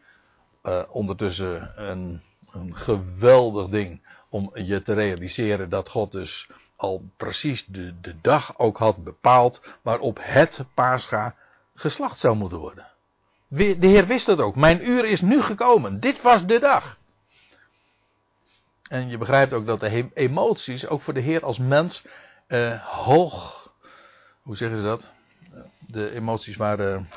ondertussen 0.89 1.73
een, 1.77 2.23
een 2.51 2.77
geweldig 2.77 3.69
ding 3.69 4.01
om 4.29 4.51
je 4.55 4.83
te 4.83 4.93
realiseren 4.93 5.69
dat 5.69 5.89
God 5.89 6.13
dus 6.13 6.49
al 6.77 7.05
precies 7.17 7.67
de, 7.67 8.01
de 8.01 8.15
dag 8.21 8.59
ook 8.59 8.79
had 8.79 9.05
bepaald 9.05 9.61
waarop 9.83 10.19
het 10.21 10.65
paascha 10.75 11.35
geslacht 11.75 12.19
zou 12.19 12.37
moeten 12.37 12.59
worden. 12.59 12.87
De 13.49 13.77
Heer 13.81 14.07
wist 14.07 14.27
dat 14.27 14.41
ook. 14.41 14.57
Mijn 14.57 14.89
uur 14.89 15.05
is 15.05 15.21
nu 15.21 15.43
gekomen. 15.43 16.01
Dit 16.01 16.23
was 16.23 16.47
de 16.47 16.59
dag. 16.59 16.99
En 18.91 19.09
je 19.09 19.19
begrijpt 19.19 19.53
ook 19.53 19.67
dat 19.67 19.81
de 19.81 20.11
emoties, 20.15 20.87
ook 20.87 21.01
voor 21.01 21.15
de 21.15 21.21
Heer 21.21 21.45
als 21.45 21.59
mens, 21.59 22.05
uh, 22.49 22.83
hoog. 22.85 23.69
Hoe 24.43 24.57
zeggen 24.57 24.77
ze 24.79 24.83
dat? 24.83 25.13
De 25.79 26.11
emoties 26.11 26.57
waren. 26.57 27.09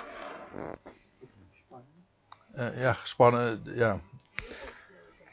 Uh, 2.56 2.82
ja, 2.82 2.94
gespannen. 2.94 3.62
Ja. 3.76 4.00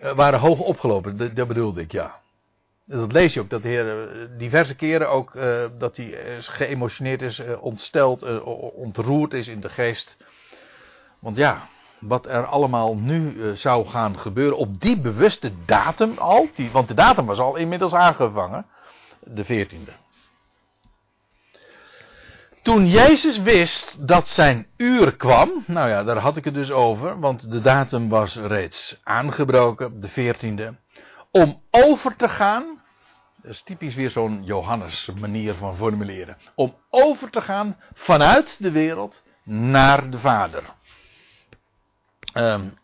Uh, 0.03 0.13
waren 0.13 0.41
hoog 0.41 0.61
opgelopen, 0.61 1.17
dat, 1.17 1.37
dat, 1.37 1.49
bedoelde 1.49 1.81
ik, 1.81 1.93
ja. 1.93 2.21
Dat 2.85 3.13
lees 3.13 3.35
je 3.35 3.41
ook, 3.41 3.51
dat 3.51 3.63
de 3.63 3.69
Heer 3.69 4.29
diverse 4.37 4.75
keren 4.75 5.11
ook. 5.11 5.33
dat 5.79 5.97
hij 5.97 6.37
geëmotioneerd 6.43 7.23
is, 7.23 7.43
ontsteld, 7.61 8.43
ontroerd 8.73 9.33
is 9.33 9.49
in 9.49 9.61
de 9.61 9.69
geest. 9.69 10.17
Want 11.19 11.37
ja, 11.37 11.69
wat 12.01 12.27
er 12.27 12.47
allemaal 12.47 12.97
nu 12.97 13.33
uh, 13.33 13.53
zou 13.53 13.87
gaan 13.87 14.19
gebeuren 14.19 14.57
op 14.57 14.81
die 14.81 15.01
bewuste 15.01 15.53
datum 15.65 16.19
al. 16.19 16.49
Die, 16.55 16.71
want 16.71 16.89
de 16.89 16.95
datum 16.95 17.27
was 17.27 17.39
al 17.39 17.57
inmiddels 17.57 17.95
aangevangen. 17.95 18.67
De 19.21 19.45
14e. 19.45 19.93
Toen 22.63 22.89
Jezus 22.89 23.39
wist 23.39 24.09
dat 24.09 24.29
zijn 24.29 24.67
uur 24.77 25.17
kwam. 25.17 25.65
Nou 25.67 25.89
ja, 25.89 26.05
daar 26.05 26.17
had 26.17 26.37
ik 26.37 26.45
het 26.45 26.55
dus 26.55 26.71
over. 26.71 27.21
Want 27.21 27.51
de 27.51 27.61
datum 27.61 28.09
was 28.09 28.37
reeds 28.37 29.01
aangebroken. 29.03 30.01
De 30.01 30.11
14e. 30.11 30.77
Om 31.31 31.63
over 31.71 32.17
te 32.17 32.29
gaan. 32.29 32.83
Dat 33.43 33.51
is 33.51 33.63
typisch 33.63 33.95
weer 33.95 34.11
zo'n 34.11 34.45
Johannes 34.45 35.11
manier 35.19 35.55
van 35.55 35.77
formuleren. 35.77 36.37
Om 36.55 36.75
over 36.91 37.31
te 37.31 37.41
gaan 37.41 37.77
vanuit 37.95 38.57
de 38.59 38.71
wereld 38.71 39.23
naar 39.45 40.11
de 40.11 40.19
Vader 40.19 40.79
um, 42.35 42.75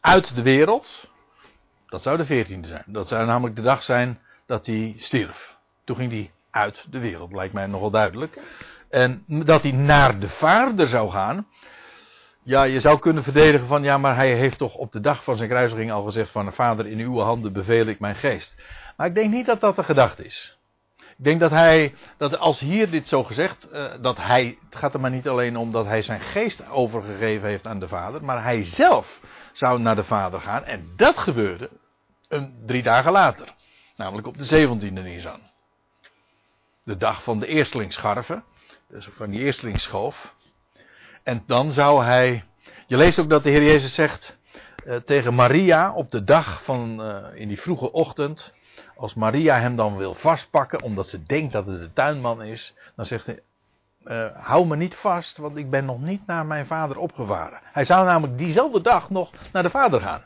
uit 0.00 0.34
de 0.34 0.42
wereld. 0.42 1.10
Dat 1.86 2.02
zou 2.02 2.16
de 2.16 2.24
veertiende 2.24 2.68
zijn. 2.68 2.84
Dat 2.86 3.08
zou 3.08 3.26
namelijk 3.26 3.56
de 3.56 3.62
dag 3.62 3.82
zijn 3.82 4.20
dat 4.46 4.66
hij 4.66 4.94
stierf. 4.96 5.56
Toen 5.84 5.96
ging 5.96 6.12
hij 6.12 6.30
uit 6.50 6.86
de 6.90 6.98
wereld, 6.98 7.32
lijkt 7.32 7.52
mij 7.52 7.66
nogal 7.66 7.90
duidelijk. 7.90 8.40
En 8.88 9.24
dat 9.26 9.62
hij 9.62 9.72
naar 9.72 10.18
de 10.18 10.28
vader 10.28 10.88
zou 10.88 11.10
gaan. 11.10 11.46
Ja, 12.42 12.62
je 12.62 12.80
zou 12.80 12.98
kunnen 12.98 13.22
verdedigen 13.22 13.66
van 13.66 13.82
ja, 13.82 13.98
maar 13.98 14.14
hij 14.14 14.34
heeft 14.34 14.58
toch 14.58 14.74
op 14.74 14.92
de 14.92 15.00
dag 15.00 15.24
van 15.24 15.36
zijn 15.36 15.48
kruisiging 15.48 15.92
al 15.92 16.04
gezegd 16.04 16.30
van 16.30 16.52
vader 16.52 16.86
in 16.86 16.98
uw 16.98 17.18
handen 17.18 17.52
beveel 17.52 17.86
ik 17.86 18.00
mijn 18.00 18.14
geest. 18.14 18.56
Maar 18.96 19.06
ik 19.06 19.14
denk 19.14 19.32
niet 19.32 19.46
dat 19.46 19.60
dat 19.60 19.76
de 19.76 19.84
gedachte 19.84 20.24
is. 20.24 20.55
Ik 21.18 21.24
denk 21.24 21.40
dat 21.40 21.50
hij, 21.50 21.94
dat 22.16 22.38
als 22.38 22.60
hier 22.60 22.90
dit 22.90 23.08
zo 23.08 23.24
gezegd, 23.24 23.68
uh, 23.72 23.92
dat 24.00 24.16
hij, 24.16 24.58
het 24.64 24.76
gaat 24.76 24.94
er 24.94 25.00
maar 25.00 25.10
niet 25.10 25.28
alleen 25.28 25.56
om 25.56 25.70
dat 25.70 25.86
hij 25.86 26.02
zijn 26.02 26.20
geest 26.20 26.68
overgegeven 26.68 27.48
heeft 27.48 27.66
aan 27.66 27.78
de 27.78 27.88
Vader, 27.88 28.24
maar 28.24 28.42
hij 28.42 28.62
zelf 28.62 29.20
zou 29.52 29.80
naar 29.80 29.96
de 29.96 30.04
Vader 30.04 30.40
gaan. 30.40 30.64
En 30.64 30.92
dat 30.96 31.18
gebeurde 31.18 31.70
een, 32.28 32.62
drie 32.66 32.82
dagen 32.82 33.12
later, 33.12 33.54
namelijk 33.96 34.26
op 34.26 34.38
de 34.38 34.68
17e 34.68 34.92
Nisan. 34.92 35.40
De 36.82 36.96
dag 36.96 37.22
van 37.22 37.38
de 37.38 37.46
eerstelingsscharven, 37.46 38.44
dus 38.88 39.08
van 39.12 39.30
die 39.30 39.40
eerstelingsschoof. 39.40 40.34
En 41.22 41.42
dan 41.46 41.72
zou 41.72 42.04
hij, 42.04 42.44
je 42.86 42.96
leest 42.96 43.18
ook 43.18 43.30
dat 43.30 43.42
de 43.42 43.50
Heer 43.50 43.62
Jezus 43.62 43.94
zegt 43.94 44.38
uh, 44.86 44.96
tegen 44.96 45.34
Maria 45.34 45.94
op 45.94 46.10
de 46.10 46.24
dag 46.24 46.64
van, 46.64 47.00
uh, 47.00 47.40
in 47.40 47.48
die 47.48 47.60
vroege 47.60 47.92
ochtend, 47.92 48.52
als 48.96 49.14
Maria 49.14 49.60
hem 49.60 49.76
dan 49.76 49.96
wil 49.96 50.14
vastpakken, 50.14 50.82
omdat 50.82 51.08
ze 51.08 51.22
denkt 51.22 51.52
dat 51.52 51.66
het 51.66 51.80
de 51.80 51.92
tuinman 51.92 52.42
is, 52.42 52.74
dan 52.94 53.06
zegt 53.06 53.26
hij: 53.26 53.42
uh, 54.04 54.26
Hou 54.46 54.66
me 54.66 54.76
niet 54.76 54.94
vast, 54.94 55.36
want 55.36 55.56
ik 55.56 55.70
ben 55.70 55.84
nog 55.84 56.00
niet 56.00 56.26
naar 56.26 56.46
mijn 56.46 56.66
vader 56.66 56.98
opgevaren. 56.98 57.60
Hij 57.62 57.84
zou 57.84 58.04
namelijk 58.06 58.38
diezelfde 58.38 58.80
dag 58.80 59.10
nog 59.10 59.30
naar 59.52 59.62
de 59.62 59.70
vader 59.70 60.00
gaan. 60.00 60.24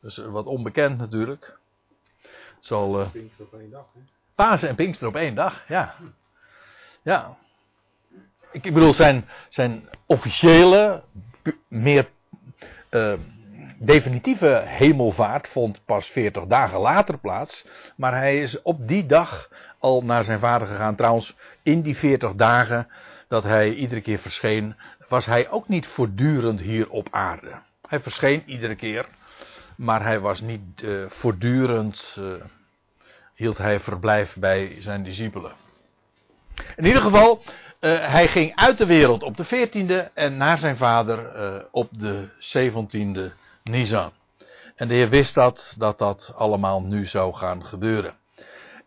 Dus 0.00 0.16
wat 0.16 0.46
onbekend 0.46 0.98
natuurlijk. 0.98 1.58
Het 2.54 2.64
zal. 2.64 3.00
Uh, 3.00 3.10
Pinkster 3.10 3.44
op 3.44 3.52
één 3.52 3.70
dag, 3.70 3.86
hè? 3.94 4.00
Pasen 4.34 4.68
en 4.68 4.74
Pinkster 4.74 5.08
op 5.08 5.16
één 5.16 5.34
dag, 5.34 5.68
ja. 5.68 5.94
Ja. 7.02 7.36
Ik, 8.52 8.64
ik 8.64 8.74
bedoel, 8.74 8.94
zijn, 8.94 9.28
zijn 9.48 9.88
officiële, 10.06 11.02
meer. 11.68 12.08
Definitieve 13.78 14.62
hemelvaart 14.66 15.48
vond 15.48 15.84
pas 15.84 16.06
40 16.06 16.46
dagen 16.46 16.78
later 16.78 17.18
plaats. 17.18 17.64
Maar 17.96 18.12
hij 18.12 18.40
is 18.40 18.62
op 18.62 18.88
die 18.88 19.06
dag 19.06 19.48
al 19.78 20.02
naar 20.02 20.24
zijn 20.24 20.38
vader 20.38 20.68
gegaan. 20.68 20.96
Trouwens, 20.96 21.34
in 21.62 21.82
die 21.82 21.96
40 21.96 22.34
dagen 22.34 22.88
dat 23.28 23.42
hij 23.42 23.72
iedere 23.72 24.00
keer 24.00 24.18
verscheen, 24.18 24.76
was 25.08 25.26
hij 25.26 25.50
ook 25.50 25.68
niet 25.68 25.86
voortdurend 25.86 26.60
hier 26.60 26.90
op 26.90 27.08
aarde. 27.10 27.52
Hij 27.88 28.00
verscheen 28.00 28.42
iedere 28.46 28.74
keer, 28.74 29.06
maar 29.76 30.02
hij 30.02 30.20
was 30.20 30.40
niet 30.40 30.82
uh, 30.82 31.04
voortdurend, 31.08 32.16
uh, 32.18 32.32
hield 33.34 33.58
hij 33.58 33.80
verblijf 33.80 34.36
bij 34.38 34.76
zijn 34.78 35.02
discipelen. 35.02 35.52
In 36.76 36.84
ieder 36.84 37.02
geval, 37.02 37.42
uh, 37.80 38.10
hij 38.10 38.28
ging 38.28 38.54
uit 38.54 38.78
de 38.78 38.86
wereld 38.86 39.22
op 39.22 39.36
de 39.36 39.46
14e 39.46 40.12
en 40.14 40.36
naar 40.36 40.58
zijn 40.58 40.76
vader 40.76 41.66
op 41.70 41.88
de 41.90 42.28
17e 42.38 43.44
Nisan. 43.70 44.12
En 44.74 44.88
de 44.88 44.94
Heer 44.94 45.08
wist 45.08 45.34
dat, 45.34 45.74
dat 45.78 45.98
dat 45.98 46.32
allemaal 46.36 46.82
nu 46.82 47.06
zou 47.06 47.34
gaan 47.34 47.64
gebeuren. 47.64 48.16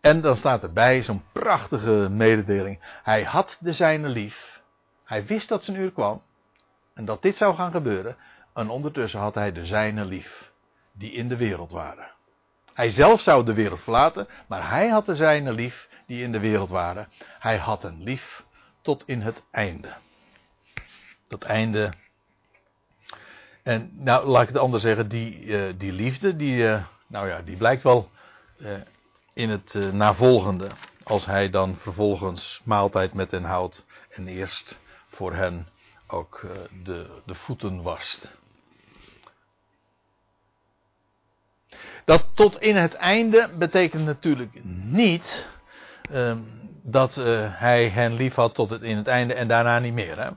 En 0.00 0.20
dan 0.20 0.36
staat 0.36 0.62
erbij 0.62 1.02
zo'n 1.02 1.24
prachtige 1.32 2.08
mededeling. 2.10 2.78
Hij 3.02 3.22
had 3.22 3.56
de 3.60 3.72
zijne 3.72 4.08
lief. 4.08 4.60
Hij 5.04 5.26
wist 5.26 5.48
dat 5.48 5.64
zijn 5.64 5.76
uur 5.76 5.92
kwam. 5.92 6.22
En 6.94 7.04
dat 7.04 7.22
dit 7.22 7.36
zou 7.36 7.54
gaan 7.54 7.70
gebeuren. 7.70 8.16
En 8.54 8.68
ondertussen 8.68 9.20
had 9.20 9.34
hij 9.34 9.52
de 9.52 9.66
zijne 9.66 10.04
lief. 10.04 10.50
Die 10.92 11.12
in 11.12 11.28
de 11.28 11.36
wereld 11.36 11.70
waren. 11.72 12.10
Hij 12.74 12.90
zelf 12.90 13.20
zou 13.20 13.44
de 13.44 13.54
wereld 13.54 13.80
verlaten. 13.80 14.28
Maar 14.48 14.70
hij 14.70 14.88
had 14.88 15.06
de 15.06 15.14
zijne 15.14 15.52
lief. 15.52 15.88
Die 16.06 16.22
in 16.22 16.32
de 16.32 16.40
wereld 16.40 16.70
waren. 16.70 17.08
Hij 17.38 17.56
had 17.56 17.84
een 17.84 18.02
lief. 18.02 18.44
Tot 18.82 19.02
in 19.06 19.20
het 19.20 19.42
einde. 19.50 19.92
Dat 21.28 21.42
einde 21.42 21.92
en 23.62 23.90
nou, 23.92 24.26
laat 24.26 24.42
ik 24.42 24.48
het 24.48 24.56
anders 24.56 24.82
zeggen, 24.82 25.08
die, 25.08 25.44
uh, 25.44 25.72
die 25.76 25.92
liefde, 25.92 26.36
die, 26.36 26.56
uh, 26.56 26.84
nou 27.06 27.28
ja, 27.28 27.42
die 27.42 27.56
blijkt 27.56 27.82
wel 27.82 28.10
uh, 28.58 28.72
in 29.34 29.50
het 29.50 29.74
navolgende. 29.92 30.68
Als 31.02 31.26
hij 31.26 31.50
dan 31.50 31.76
vervolgens 31.76 32.60
maaltijd 32.64 33.12
met 33.12 33.30
hen 33.30 33.44
houdt 33.44 33.86
en 34.10 34.28
eerst 34.28 34.78
voor 35.08 35.34
hen 35.34 35.68
ook 36.06 36.42
eh, 36.44 36.50
de, 36.84 37.06
de 37.24 37.34
voeten 37.34 37.82
wast. 37.82 38.38
Dat 42.04 42.26
tot 42.34 42.60
in 42.60 42.76
het 42.76 42.94
einde 42.94 43.50
betekent 43.58 44.04
natuurlijk 44.04 44.64
niet 44.84 45.48
uh, 46.10 46.38
dat 46.82 47.14
hij 47.14 47.88
hen 47.88 48.14
lief 48.14 48.34
had 48.34 48.54
tot 48.54 48.70
het 48.70 48.82
in 48.82 48.96
het 48.96 49.06
einde 49.06 49.34
en 49.34 49.48
daarna 49.48 49.78
niet 49.78 49.92
meer. 49.92 50.18
Hè? 50.18 50.30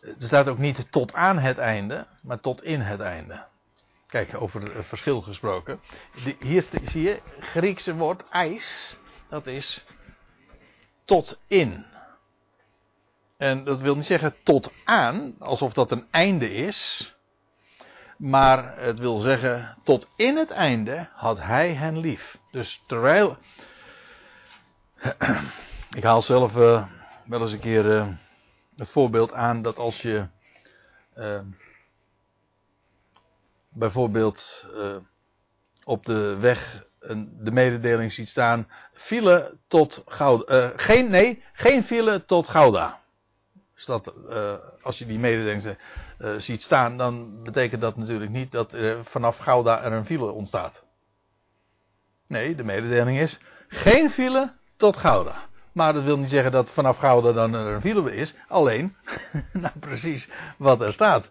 Er 0.00 0.14
staat 0.18 0.48
ook 0.48 0.58
niet 0.58 0.92
tot 0.92 1.14
aan 1.14 1.38
het 1.38 1.58
einde, 1.58 2.06
maar 2.22 2.40
tot 2.40 2.62
in 2.62 2.80
het 2.80 3.00
einde. 3.00 3.44
Kijk, 4.06 4.40
over 4.40 4.74
het 4.74 4.86
verschil 4.86 5.20
gesproken. 5.20 5.80
Hier 6.40 6.68
zie 6.84 7.02
je, 7.02 7.20
Griekse 7.40 7.94
woord 7.94 8.28
ijs, 8.28 8.96
dat 9.28 9.46
is 9.46 9.84
tot 11.04 11.40
in. 11.46 11.86
En 13.36 13.64
dat 13.64 13.80
wil 13.80 13.96
niet 13.96 14.06
zeggen 14.06 14.34
tot 14.42 14.72
aan, 14.84 15.34
alsof 15.38 15.72
dat 15.72 15.90
een 15.90 16.06
einde 16.10 16.50
is. 16.50 17.12
Maar 18.16 18.78
het 18.78 18.98
wil 18.98 19.18
zeggen, 19.18 19.76
tot 19.84 20.08
in 20.16 20.36
het 20.36 20.50
einde 20.50 21.08
had 21.12 21.40
hij 21.40 21.74
hen 21.74 21.98
lief. 21.98 22.38
Dus 22.50 22.82
terwijl. 22.86 23.36
Ik 25.96 26.02
haal 26.02 26.22
zelf 26.22 26.56
uh, 26.56 26.86
wel 27.26 27.40
eens 27.40 27.52
een 27.52 27.60
keer 27.60 27.84
uh, 27.84 28.08
het 28.78 28.90
voorbeeld 28.90 29.32
aan 29.32 29.62
dat 29.62 29.78
als 29.78 30.02
je. 30.02 30.26
Uh, 31.16 31.40
bijvoorbeeld 33.68 34.66
op 35.84 36.04
de 36.04 36.36
weg 36.36 36.86
een, 37.00 37.38
de 37.40 37.50
mededeling 37.50 38.12
ziet 38.12 38.28
staan. 38.28 38.68
File 38.92 39.58
tot 39.68 40.02
Gouda. 40.06 40.72
geen, 40.76 41.10
nee, 41.10 41.42
geen 41.52 41.84
file 41.84 42.24
tot 42.24 42.48
Gouda. 42.48 43.00
Dus 43.74 43.84
dat, 43.84 44.14
uh, 44.28 44.54
als 44.82 44.98
je 44.98 45.06
die 45.06 45.18
mededeling 45.18 45.76
ziet 46.38 46.62
staan, 46.62 46.96
dan 46.96 47.42
betekent 47.42 47.80
dat 47.80 47.96
natuurlijk 47.96 48.30
niet 48.30 48.52
dat 48.52 48.72
er 48.72 49.04
vanaf 49.04 49.36
Gouda 49.36 49.82
er 49.82 49.92
een 49.92 50.06
file 50.06 50.30
ontstaat. 50.30 50.84
Nee, 52.26 52.54
de 52.54 52.64
mededeling 52.64 53.18
is 53.18 53.38
geen 53.68 54.10
file 54.10 54.52
tot 54.76 54.96
Gouda. 54.96 55.47
Maar 55.72 55.92
dat 55.92 56.04
wil 56.04 56.18
niet 56.18 56.30
zeggen 56.30 56.52
dat 56.52 56.70
vanaf 56.70 56.98
Gouda 56.98 57.32
dan 57.32 57.52
een 57.52 57.80
file 57.80 58.14
is. 58.14 58.34
Alleen, 58.48 58.96
nou 59.52 59.72
precies 59.80 60.28
wat 60.56 60.80
er 60.80 60.92
staat. 60.92 61.28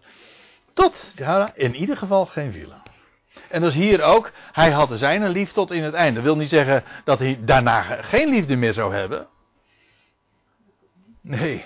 Tot 0.72 1.14
in 1.54 1.74
ieder 1.74 1.96
geval 1.96 2.26
geen 2.26 2.52
file. 2.52 2.74
En 3.48 3.60
dus 3.60 3.74
hier 3.74 4.02
ook, 4.02 4.32
hij 4.52 4.70
had 4.70 4.88
de 4.88 4.96
zijne 4.96 5.28
lief 5.28 5.52
tot 5.52 5.70
in 5.70 5.82
het 5.82 5.94
einde. 5.94 6.14
Dat 6.14 6.24
wil 6.24 6.36
niet 6.36 6.48
zeggen 6.48 6.84
dat 7.04 7.18
hij 7.18 7.38
daarna 7.40 7.82
geen 7.82 8.28
liefde 8.28 8.56
meer 8.56 8.72
zou 8.72 8.94
hebben. 8.94 9.26
Nee, 11.22 11.64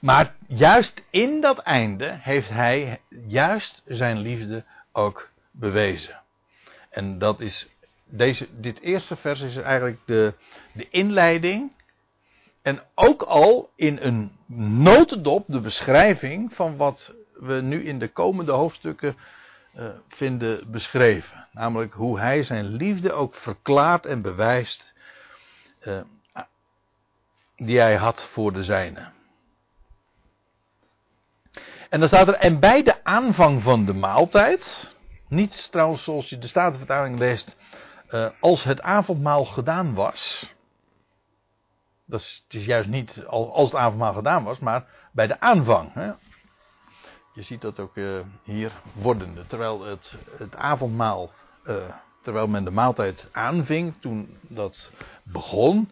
maar 0.00 0.34
juist 0.46 1.02
in 1.10 1.40
dat 1.40 1.58
einde 1.58 2.18
heeft 2.20 2.48
hij 2.48 3.00
juist 3.26 3.82
zijn 3.86 4.18
liefde 4.18 4.64
ook 4.92 5.28
bewezen. 5.50 6.20
En 6.90 7.18
dat 7.18 7.40
is, 7.40 7.68
deze, 8.08 8.48
dit 8.60 8.80
eerste 8.80 9.16
vers 9.16 9.40
is 9.40 9.56
eigenlijk 9.56 9.98
de, 10.04 10.34
de 10.72 10.88
inleiding. 10.88 11.74
En 12.62 12.82
ook 12.94 13.22
al 13.22 13.70
in 13.76 13.98
een 14.00 14.38
notendop 14.82 15.44
de 15.48 15.60
beschrijving 15.60 16.54
van 16.54 16.76
wat 16.76 17.14
we 17.32 17.54
nu 17.54 17.84
in 17.84 17.98
de 17.98 18.08
komende 18.08 18.52
hoofdstukken 18.52 19.16
uh, 19.76 19.88
vinden 20.08 20.70
beschreven. 20.70 21.46
Namelijk 21.52 21.92
hoe 21.92 22.18
hij 22.18 22.42
zijn 22.42 22.66
liefde 22.66 23.12
ook 23.12 23.34
verklaart 23.34 24.06
en 24.06 24.22
bewijst. 24.22 24.94
Uh, 25.82 26.00
die 27.56 27.78
hij 27.78 27.96
had 27.96 28.28
voor 28.32 28.52
de 28.52 28.64
zijnen. 28.64 29.12
En 31.88 31.98
dan 32.00 32.08
staat 32.08 32.28
er, 32.28 32.34
en 32.34 32.60
bij 32.60 32.82
de 32.82 33.04
aanvang 33.04 33.62
van 33.62 33.84
de 33.84 33.92
maaltijd, 33.92 34.94
niet 35.28 35.72
trouwens 35.72 36.02
zoals 36.02 36.28
je 36.28 36.38
de 36.38 36.46
Statenvertaling 36.46 37.18
leest, 37.18 37.56
uh, 38.10 38.28
als 38.40 38.64
het 38.64 38.82
avondmaal 38.82 39.44
gedaan 39.44 39.94
was. 39.94 40.54
Dat 42.04 42.20
is, 42.20 42.42
het 42.44 42.54
is 42.54 42.64
juist 42.64 42.88
niet 42.88 43.24
als 43.26 43.70
het 43.70 43.80
avondmaal 43.80 44.12
gedaan 44.12 44.44
was, 44.44 44.58
maar 44.58 44.84
bij 45.12 45.26
de 45.26 45.40
aanvang. 45.40 45.92
Hè. 45.92 46.10
Je 47.34 47.42
ziet 47.42 47.60
dat 47.60 47.78
ook 47.78 47.96
uh, 47.96 48.20
hier 48.42 48.72
wordende. 48.92 49.46
Terwijl 49.46 49.84
het, 49.84 50.14
het 50.38 50.56
avondmaal, 50.56 51.30
uh, 51.64 51.76
terwijl 52.22 52.46
men 52.46 52.64
de 52.64 52.70
maaltijd 52.70 53.28
aanving, 53.32 53.96
toen 54.00 54.38
dat 54.48 54.90
begon, 55.22 55.90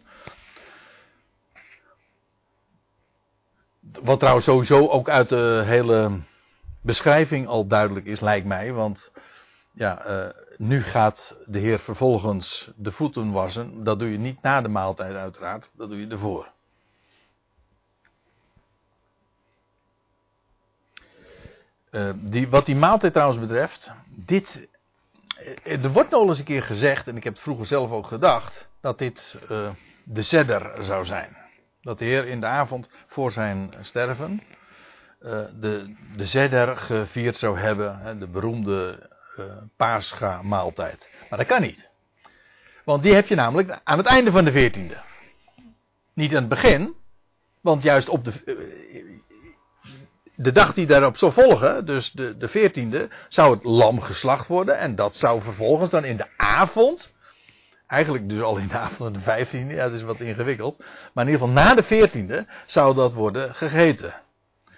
Wat 4.03 4.19
trouwens 4.19 4.45
sowieso 4.45 4.87
ook 4.87 5.09
uit 5.09 5.29
de 5.29 5.61
hele 5.65 6.21
beschrijving 6.81 7.47
al 7.47 7.67
duidelijk 7.67 8.05
is, 8.05 8.19
lijkt 8.19 8.45
mij. 8.45 8.71
Want 8.71 9.11
ja, 9.75 10.07
uh, 10.07 10.29
nu 10.57 10.83
gaat 10.83 11.37
de 11.45 11.59
Heer 11.59 11.79
vervolgens 11.79 12.71
de 12.75 12.91
voeten 12.91 13.31
wassen. 13.31 13.83
Dat 13.83 13.99
doe 13.99 14.11
je 14.11 14.17
niet 14.17 14.41
na 14.41 14.61
de 14.61 14.67
maaltijd, 14.67 15.15
uiteraard. 15.15 15.71
Dat 15.73 15.89
doe 15.89 15.99
je 15.99 16.07
ervoor. 16.07 16.51
Uh, 21.91 22.11
die, 22.15 22.49
wat 22.49 22.65
die 22.65 22.75
maaltijd 22.75 23.13
trouwens 23.13 23.39
betreft, 23.39 23.93
dit. 24.09 24.67
Uh, 25.65 25.83
er 25.83 25.91
wordt 25.91 26.09
nog 26.09 26.27
eens 26.27 26.39
een 26.39 26.45
keer 26.45 26.63
gezegd, 26.63 27.07
en 27.07 27.17
ik 27.17 27.23
heb 27.23 27.33
het 27.33 27.41
vroeger 27.41 27.65
zelf 27.65 27.91
ook 27.91 28.07
gedacht, 28.07 28.67
dat 28.79 28.97
dit 28.97 29.39
de 30.03 30.21
zedder 30.21 30.83
zou 30.83 31.05
zijn 31.05 31.43
dat 31.81 31.99
de 31.99 32.05
Heer 32.05 32.27
in 32.27 32.39
de 32.39 32.45
avond 32.45 32.89
voor 33.07 33.31
zijn 33.31 33.73
sterven 33.81 34.41
de, 35.59 35.95
de 36.15 36.25
zedder 36.25 36.77
gevierd 36.77 37.37
zou 37.37 37.59
hebben, 37.59 37.99
hè, 37.99 38.17
de 38.17 38.27
beroemde 38.27 39.09
uh, 39.37 40.41
maaltijd. 40.41 41.09
Maar 41.29 41.39
dat 41.39 41.47
kan 41.47 41.61
niet. 41.61 41.89
Want 42.83 43.03
die 43.03 43.13
heb 43.13 43.27
je 43.27 43.35
namelijk 43.35 43.79
aan 43.83 43.97
het 43.97 44.07
einde 44.07 44.31
van 44.31 44.45
de 44.45 44.51
veertiende. 44.51 44.97
Niet 46.13 46.31
aan 46.31 46.39
het 46.39 46.49
begin, 46.49 46.95
want 47.61 47.83
juist 47.83 48.09
op 48.09 48.23
de, 48.25 48.33
uh, 48.45 48.55
de 50.35 50.51
dag 50.51 50.73
die 50.73 50.85
daarop 50.85 51.17
zou 51.17 51.31
volgen, 51.31 51.85
dus 51.85 52.11
de, 52.11 52.37
de 52.37 52.47
veertiende, 52.47 53.09
zou 53.27 53.53
het 53.53 53.63
lam 53.63 54.01
geslacht 54.01 54.47
worden. 54.47 54.77
En 54.77 54.95
dat 54.95 55.15
zou 55.15 55.41
vervolgens 55.41 55.89
dan 55.89 56.03
in 56.03 56.17
de 56.17 56.27
avond 56.37 57.13
Eigenlijk 57.87 58.29
dus 58.29 58.41
al 58.41 58.57
in 58.57 58.67
de 58.67 58.77
avond 58.77 58.97
van 58.97 59.13
de 59.13 59.45
15e, 59.45 59.75
ja, 59.75 59.83
dat 59.83 59.93
is 59.93 60.01
wat 60.01 60.19
ingewikkeld. 60.19 60.77
Maar 61.13 61.25
in 61.25 61.31
ieder 61.31 61.47
geval 61.47 61.63
na 61.63 61.73
de 61.73 62.09
14e 62.09 62.49
zou 62.65 62.95
dat 62.95 63.13
worden 63.13 63.55
gegeten. 63.55 64.13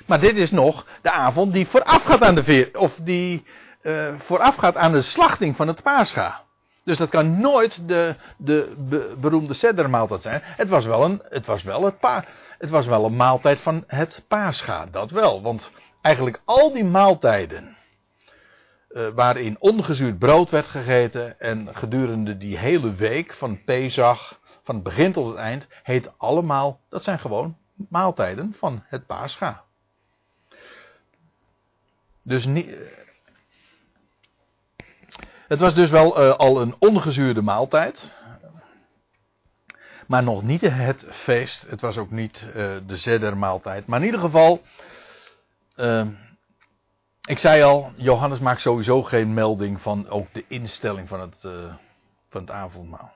Maar 0.05 0.19
dit 0.19 0.37
is 0.37 0.51
nog 0.51 0.85
de 1.01 1.11
avond 1.11 1.53
die 1.53 1.67
voorafgaat 1.67 2.21
aan 2.21 2.35
de 2.35 2.43
veer, 2.43 2.69
of 2.73 2.95
die 3.03 3.43
uh, 3.87 4.13
voorafgaat 4.19 4.75
aan 4.75 4.91
de 4.91 5.01
slachting 5.01 5.55
van 5.55 5.67
het 5.67 5.83
paascha. 5.83 6.43
Dus 6.83 6.97
dat 6.97 7.09
kan 7.09 7.39
nooit 7.39 7.87
de, 7.87 8.15
de 8.37 8.73
be, 8.77 9.15
beroemde 9.19 9.53
seddermaaltijd 9.53 10.21
zijn. 10.21 10.41
Het 10.43 10.69
was 10.69 10.85
wel 10.85 11.03
een, 11.03 11.21
het 11.29 11.45
was 11.45 11.63
wel 11.63 11.83
het 11.85 11.99
pa, 11.99 12.23
het 12.57 12.69
was 12.69 12.85
wel 12.85 13.05
een 13.05 13.15
maaltijd 13.15 13.59
van 13.59 13.83
het 13.87 14.23
paascha, 14.27 14.85
dat 14.85 15.11
wel. 15.11 15.41
Want 15.41 15.71
eigenlijk 16.01 16.41
al 16.45 16.73
die 16.73 16.85
maaltijden 16.85 17.77
uh, 18.89 19.07
waarin 19.07 19.55
ongezuurd 19.59 20.19
brood 20.19 20.49
werd 20.49 20.67
gegeten. 20.67 21.39
En 21.39 21.75
gedurende 21.75 22.37
die 22.37 22.57
hele 22.57 22.93
week 22.93 23.33
van 23.33 23.63
Pesach, 23.63 24.39
van 24.63 24.75
het 24.75 24.83
begin 24.83 25.11
tot 25.11 25.27
het 25.27 25.37
eind, 25.37 25.67
heet 25.83 26.11
allemaal, 26.17 26.79
dat 26.89 27.03
zijn 27.03 27.19
gewoon 27.19 27.57
maaltijden 27.89 28.55
van 28.57 28.83
het 28.87 29.05
Pascha. 29.05 29.63
Dus 32.23 32.45
niet. 32.45 32.75
Het 35.47 35.59
was 35.59 35.73
dus 35.73 35.89
wel 35.89 36.23
uh, 36.23 36.33
al 36.33 36.61
een 36.61 36.75
ongezuurde 36.79 37.41
maaltijd. 37.41 38.15
Maar 40.07 40.23
nog 40.23 40.43
niet 40.43 40.61
het 40.61 41.05
feest. 41.09 41.67
Het 41.69 41.81
was 41.81 41.97
ook 41.97 42.11
niet 42.11 42.45
uh, 42.47 42.53
de 42.85 42.95
zedermaaltijd. 42.95 43.87
Maar 43.87 43.99
in 43.99 44.05
ieder 44.05 44.19
geval. 44.19 44.61
Uh, 45.75 46.07
ik 47.27 47.39
zei 47.39 47.63
al, 47.63 47.91
Johannes 47.95 48.39
maakt 48.39 48.61
sowieso 48.61 49.03
geen 49.03 49.33
melding 49.33 49.81
van 49.81 50.09
ook 50.09 50.33
de 50.33 50.45
instelling 50.47 51.07
van 51.07 51.19
het, 51.19 51.43
uh, 51.45 51.73
van 52.29 52.41
het 52.41 52.51
avondmaal. 52.51 53.11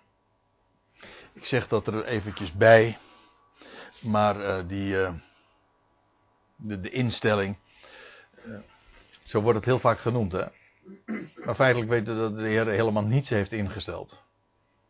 Ik 1.33 1.45
zeg 1.45 1.67
dat 1.67 1.87
er 1.87 2.05
eventjes 2.05 2.53
bij, 2.53 2.97
maar 4.01 4.67
die, 4.67 4.95
de, 6.55 6.89
instelling, 6.89 7.57
zo 9.23 9.41
wordt 9.41 9.57
het 9.57 9.67
heel 9.67 9.79
vaak 9.79 9.99
genoemd, 9.99 10.31
hè. 10.31 10.45
Maar 11.45 11.55
feitelijk 11.55 11.89
weten 11.89 12.15
we 12.15 12.21
dat 12.21 12.35
de 12.37 12.47
Heer 12.47 12.67
helemaal 12.67 13.03
niets 13.03 13.29
heeft 13.29 13.51
ingesteld. 13.51 14.23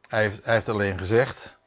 Hij 0.07 0.21
heeft, 0.21 0.45
hij 0.45 0.53
heeft 0.53 0.69
alleen 0.69 0.97
gezegd, 0.97 1.57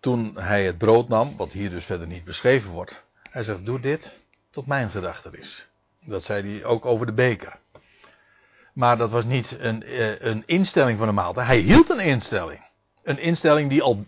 toen 0.00 0.36
hij 0.38 0.64
het 0.64 0.78
brood 0.78 1.08
nam, 1.08 1.36
wat 1.36 1.52
hier 1.52 1.70
dus 1.70 1.84
verder 1.84 2.06
niet 2.06 2.24
beschreven 2.24 2.70
wordt, 2.70 3.04
hij 3.30 3.42
zegt, 3.42 3.64
doe 3.64 3.80
dit 3.80 4.18
tot 4.50 4.66
mijn 4.66 4.90
gedachte 4.90 5.30
is. 5.38 5.68
Dat 6.00 6.24
zei 6.24 6.52
hij 6.52 6.64
ook 6.64 6.86
over 6.86 7.06
de 7.06 7.12
beker. 7.12 7.58
Maar 8.72 8.96
dat 8.96 9.10
was 9.10 9.24
niet 9.24 9.56
een, 9.58 9.82
eh, 9.82 10.20
een 10.20 10.42
instelling 10.46 10.98
van 10.98 11.06
de 11.06 11.12
maaltijd. 11.12 11.46
Hij 11.46 11.58
hield 11.58 11.90
een 11.90 12.00
instelling. 12.00 12.60
Een 13.02 13.18
instelling 13.18 13.68
die 13.68 13.82
al 13.82 14.06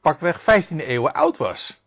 pakweg 0.00 0.40
15e 0.40 0.84
eeuwen 0.84 1.12
oud 1.12 1.36
was. 1.36 1.80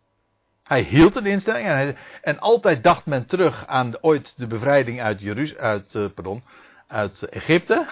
Hij 0.70 0.82
hield 0.82 1.16
een 1.16 1.26
instelling 1.26 1.96
en, 2.22 2.40
altijd 2.40 2.84
dacht 2.84 3.06
men 3.06 3.26
terug 3.26 3.68
aan 3.68 3.92
de, 3.92 4.04
ooit 4.04 4.38
de 4.38 4.48
bevrijding 4.48 5.02
uit, 5.02 5.22
Jeruz 5.22 5.52
uh, 5.52 6.10
pardon, 6.16 6.44
uit 6.88 7.24
Egypte. 7.24 7.88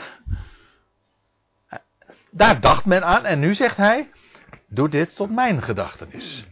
Daar 2.31 2.59
dacht 2.59 2.85
men 2.85 3.03
aan 3.03 3.25
en 3.25 3.39
nu 3.39 3.53
zegt 3.53 3.77
hij: 3.77 4.09
Doe 4.67 4.89
dit 4.89 5.15
tot 5.15 5.29
mijn 5.29 5.61
gedachtenis. 5.61 6.45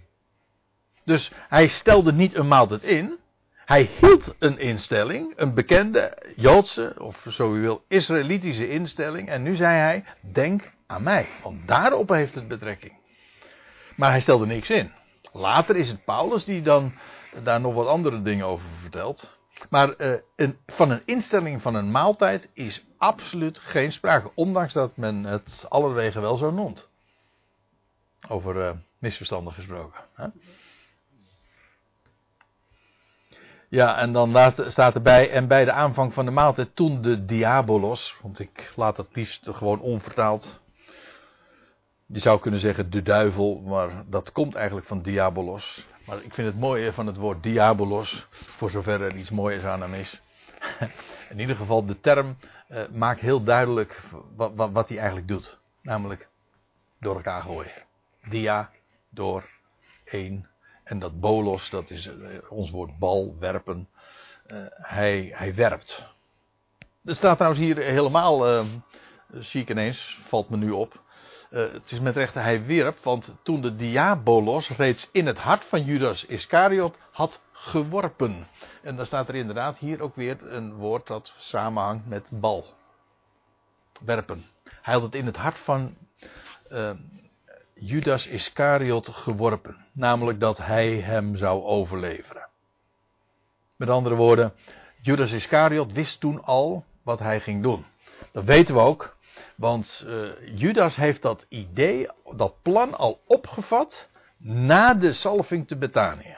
Dus 1.03 1.31
hij 1.49 1.67
stelde 1.67 2.13
niet 2.13 2.35
een 2.35 2.47
maaltijd 2.47 2.83
in. 2.83 3.17
Hij 3.65 3.89
hield 3.99 4.35
een 4.39 4.59
instelling, 4.59 5.33
een 5.35 5.53
bekende 5.53 6.33
Joodse, 6.35 6.95
of 6.97 7.25
zo 7.29 7.55
u 7.55 7.59
wil, 7.59 7.83
Israëlitische 7.87 8.69
instelling. 8.69 9.29
En 9.29 9.43
nu 9.43 9.55
zei 9.55 9.77
hij: 9.77 10.03
Denk 10.21 10.71
aan 10.87 11.03
mij. 11.03 11.27
Want 11.43 11.67
daarop 11.67 12.09
heeft 12.09 12.35
het 12.35 12.47
betrekking. 12.47 12.93
Maar 13.95 14.09
hij 14.09 14.19
stelde 14.19 14.45
niks 14.45 14.69
in. 14.69 14.91
Later 15.35 15.75
is 15.75 15.89
het 15.89 16.05
Paulus 16.05 16.45
die 16.45 16.61
dan 16.61 16.93
daar 17.43 17.61
nog 17.61 17.73
wat 17.73 17.87
andere 17.87 18.21
dingen 18.21 18.45
over 18.45 18.67
vertelt. 18.81 19.37
Maar 19.69 19.93
uh, 19.97 20.15
een, 20.35 20.57
van 20.65 20.89
een 20.89 21.01
instelling 21.05 21.61
van 21.61 21.75
een 21.75 21.91
maaltijd 21.91 22.49
is 22.53 22.85
absoluut 22.97 23.59
geen 23.59 23.91
sprake. 23.91 24.31
Ondanks 24.35 24.73
dat 24.73 24.97
men 24.97 25.23
het 25.23 25.65
allerwege 25.69 26.19
wel 26.19 26.35
zo 26.35 26.51
noemt. 26.51 26.89
Over 28.29 28.55
uh, 28.55 28.71
misverstanden 28.97 29.53
gesproken. 29.53 29.99
Hè? 30.13 30.27
Ja, 33.69 33.97
en 33.97 34.11
dan 34.11 34.53
staat 34.67 34.95
erbij, 34.95 35.31
en 35.31 35.47
bij 35.47 35.65
de 35.65 35.71
aanvang 35.71 36.13
van 36.13 36.25
de 36.25 36.31
maaltijd 36.31 36.75
toen 36.75 37.01
de 37.01 37.25
diabolos, 37.25 38.17
want 38.21 38.39
ik 38.39 38.73
laat 38.75 38.97
het 38.97 39.15
liefst 39.15 39.49
gewoon 39.51 39.79
onvertaald. 39.79 40.63
Je 42.07 42.19
zou 42.19 42.39
kunnen 42.39 42.59
zeggen 42.59 42.89
de 42.89 43.01
duivel, 43.01 43.61
maar 43.61 44.03
dat 44.09 44.31
komt 44.31 44.55
eigenlijk 44.55 44.87
van 44.87 45.01
diabolos. 45.01 45.85
Maar 46.05 46.23
ik 46.23 46.33
vind 46.33 46.47
het 46.47 46.59
mooie 46.59 46.93
van 46.93 47.07
het 47.07 47.17
woord 47.17 47.43
diabolos, 47.43 48.27
voor 48.29 48.69
zover 48.69 49.01
er 49.01 49.15
iets 49.15 49.29
moois 49.29 49.63
aan 49.63 49.81
hem 49.81 49.93
is. 49.93 50.21
In 51.29 51.39
ieder 51.39 51.55
geval, 51.55 51.85
de 51.85 51.99
term 51.99 52.37
uh, 52.69 52.87
maakt 52.91 53.19
heel 53.19 53.43
duidelijk 53.43 54.03
wat, 54.35 54.71
wat, 54.71 54.89
hij 54.89 54.97
eigenlijk 54.97 55.27
doet. 55.27 55.57
Namelijk 55.81 56.29
door 56.99 57.15
elkaar 57.15 57.41
gooien. 57.41 57.83
Dia, 58.29 58.69
door, 59.09 59.49
één. 60.03 60.49
En 60.83 60.99
dat 60.99 61.19
bolos, 61.19 61.69
dat 61.69 61.89
is 61.89 62.07
uh, 62.07 62.13
ons 62.49 62.69
woord 62.69 62.97
bal, 62.97 63.35
werpen. 63.39 63.89
Uh, 64.47 64.65
hij, 64.69 65.31
hij 65.35 65.55
werpt. 65.55 66.05
Er 67.03 67.15
staat 67.15 67.37
trouwens 67.37 67.63
hier 67.63 67.77
helemaal, 67.77 68.65
zie 69.31 69.61
ik 69.61 69.69
ineens, 69.69 70.19
valt 70.27 70.49
me 70.49 70.57
nu 70.57 70.71
op. 70.71 71.03
Uh, 71.55 71.71
het 71.71 71.91
is 71.91 71.99
met 71.99 72.15
recht 72.15 72.33
hij 72.33 72.65
wierp, 72.65 72.97
want 73.03 73.35
toen 73.43 73.61
de 73.61 73.75
diabolos 73.75 74.69
reeds 74.69 75.09
in 75.11 75.25
het 75.25 75.37
hart 75.37 75.65
van 75.65 75.83
Judas 75.83 76.25
Iscariot 76.25 76.97
had 77.11 77.39
geworpen. 77.51 78.47
En 78.81 78.95
dan 78.95 79.05
staat 79.05 79.27
er 79.27 79.35
inderdaad 79.35 79.77
hier 79.77 80.01
ook 80.01 80.15
weer 80.15 80.53
een 80.53 80.73
woord 80.73 81.07
dat 81.07 81.33
samenhangt 81.37 82.05
met 82.05 82.29
bal. 82.31 82.65
Werpen. 84.05 84.45
Hij 84.81 84.93
had 84.93 85.03
het 85.03 85.15
in 85.15 85.25
het 85.25 85.37
hart 85.37 85.59
van 85.59 85.97
uh, 86.71 86.91
Judas 87.73 88.27
Iscariot 88.27 89.09
geworpen. 89.09 89.85
Namelijk 89.91 90.39
dat 90.39 90.57
hij 90.57 90.99
hem 90.99 91.35
zou 91.35 91.63
overleveren. 91.63 92.47
Met 93.77 93.89
andere 93.89 94.15
woorden, 94.15 94.53
Judas 95.01 95.31
Iscariot 95.31 95.91
wist 95.91 96.19
toen 96.19 96.43
al 96.43 96.85
wat 97.03 97.19
hij 97.19 97.39
ging 97.39 97.63
doen. 97.63 97.85
Dat 98.31 98.43
weten 98.43 98.75
we 98.75 98.81
ook 98.81 99.14
want 99.55 100.05
uh, 100.07 100.29
Judas 100.55 100.95
heeft 100.95 101.21
dat 101.21 101.45
idee, 101.49 102.09
dat 102.35 102.61
plan 102.61 102.97
al 102.97 103.21
opgevat 103.25 104.09
na 104.37 104.93
de 104.93 105.13
salving 105.13 105.67
te 105.67 105.75
Betanië. 105.75 106.37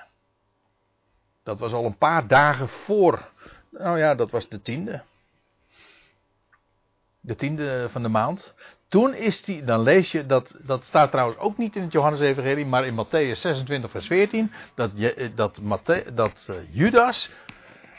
Dat 1.43 1.59
was 1.59 1.73
al 1.73 1.85
een 1.85 1.97
paar 1.97 2.27
dagen 2.27 2.69
voor, 2.69 3.31
nou 3.69 3.97
ja, 3.97 4.15
dat 4.15 4.31
was 4.31 4.49
de 4.49 4.61
tiende. 4.61 5.01
De 7.19 7.35
tiende 7.35 7.89
van 7.89 8.01
de 8.01 8.09
maand. 8.09 8.53
Toen 8.87 9.13
is 9.13 9.45
hij, 9.45 9.65
dan 9.65 9.81
lees 9.81 10.11
je, 10.11 10.25
dat, 10.25 10.55
dat 10.59 10.85
staat 10.85 11.11
trouwens 11.11 11.39
ook 11.39 11.57
niet 11.57 11.75
in 11.75 11.81
het 11.81 11.91
Johannes-evangelie, 11.91 12.65
maar 12.65 12.85
in 12.85 13.05
Matthäus 13.05 13.39
26 13.39 13.91
vers 13.91 14.07
14, 14.07 14.51
dat, 14.75 14.91
dat, 15.35 15.61
Matthä, 15.61 16.13
dat 16.13 16.47
uh, 16.49 16.55
Judas 16.69 17.29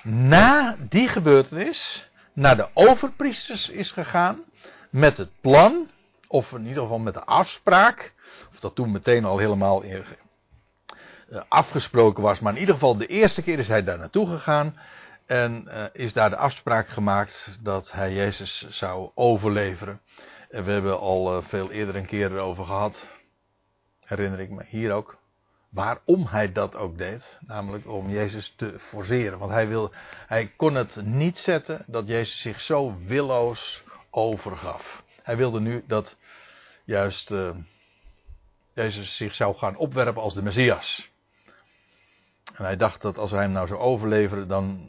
na 0.02 0.76
die 0.88 1.08
gebeurtenis 1.08 2.10
naar 2.38 2.56
de 2.56 2.68
overpriesters 2.74 3.68
is 3.68 3.90
gegaan 3.90 4.44
met 4.90 5.16
het 5.16 5.40
plan, 5.40 5.88
of 6.26 6.52
in 6.52 6.66
ieder 6.66 6.82
geval 6.82 6.98
met 6.98 7.14
de 7.14 7.24
afspraak, 7.24 8.14
of 8.50 8.60
dat 8.60 8.74
toen 8.74 8.90
meteen 8.90 9.24
al 9.24 9.38
helemaal 9.38 9.84
uh, 9.84 10.00
afgesproken 11.48 12.22
was, 12.22 12.38
maar 12.38 12.52
in 12.52 12.60
ieder 12.60 12.74
geval 12.74 12.96
de 12.96 13.06
eerste 13.06 13.42
keer 13.42 13.58
is 13.58 13.68
hij 13.68 13.84
daar 13.84 13.98
naartoe 13.98 14.26
gegaan 14.26 14.76
en 15.26 15.64
uh, 15.68 15.84
is 15.92 16.12
daar 16.12 16.30
de 16.30 16.36
afspraak 16.36 16.88
gemaakt 16.88 17.58
dat 17.62 17.92
hij 17.92 18.12
Jezus 18.12 18.66
zou 18.68 19.10
overleveren. 19.14 20.00
En 20.50 20.64
we 20.64 20.70
hebben 20.70 20.98
al 20.98 21.36
uh, 21.36 21.44
veel 21.44 21.70
eerder 21.70 21.96
een 21.96 22.06
keer 22.06 22.32
erover 22.32 22.64
gehad, 22.64 23.06
herinner 24.04 24.40
ik 24.40 24.50
me, 24.50 24.64
hier 24.66 24.92
ook. 24.92 25.18
Waarom 25.68 26.26
hij 26.26 26.52
dat 26.52 26.76
ook 26.76 26.98
deed, 26.98 27.38
namelijk 27.40 27.86
om 27.86 28.10
Jezus 28.10 28.54
te 28.56 28.78
forceren. 28.78 29.38
Want 29.38 29.52
hij, 29.52 29.68
wil, 29.68 29.92
hij 30.26 30.52
kon 30.56 30.74
het 30.74 31.00
niet 31.04 31.38
zetten 31.38 31.84
dat 31.86 32.08
Jezus 32.08 32.40
zich 32.40 32.60
zo 32.60 32.98
willoos 33.04 33.82
overgaf. 34.10 35.02
Hij 35.22 35.36
wilde 35.36 35.60
nu 35.60 35.84
dat 35.86 36.16
juist 36.84 37.30
uh, 37.30 37.50
Jezus 38.72 39.16
zich 39.16 39.34
zou 39.34 39.56
gaan 39.56 39.76
opwerpen 39.76 40.22
als 40.22 40.34
de 40.34 40.42
Messias. 40.42 41.10
En 42.54 42.64
hij 42.64 42.76
dacht 42.76 43.02
dat 43.02 43.18
als 43.18 43.30
hij 43.30 43.40
hem 43.40 43.52
nou 43.52 43.66
zou 43.66 43.80
overleveren, 43.80 44.48
dan 44.48 44.88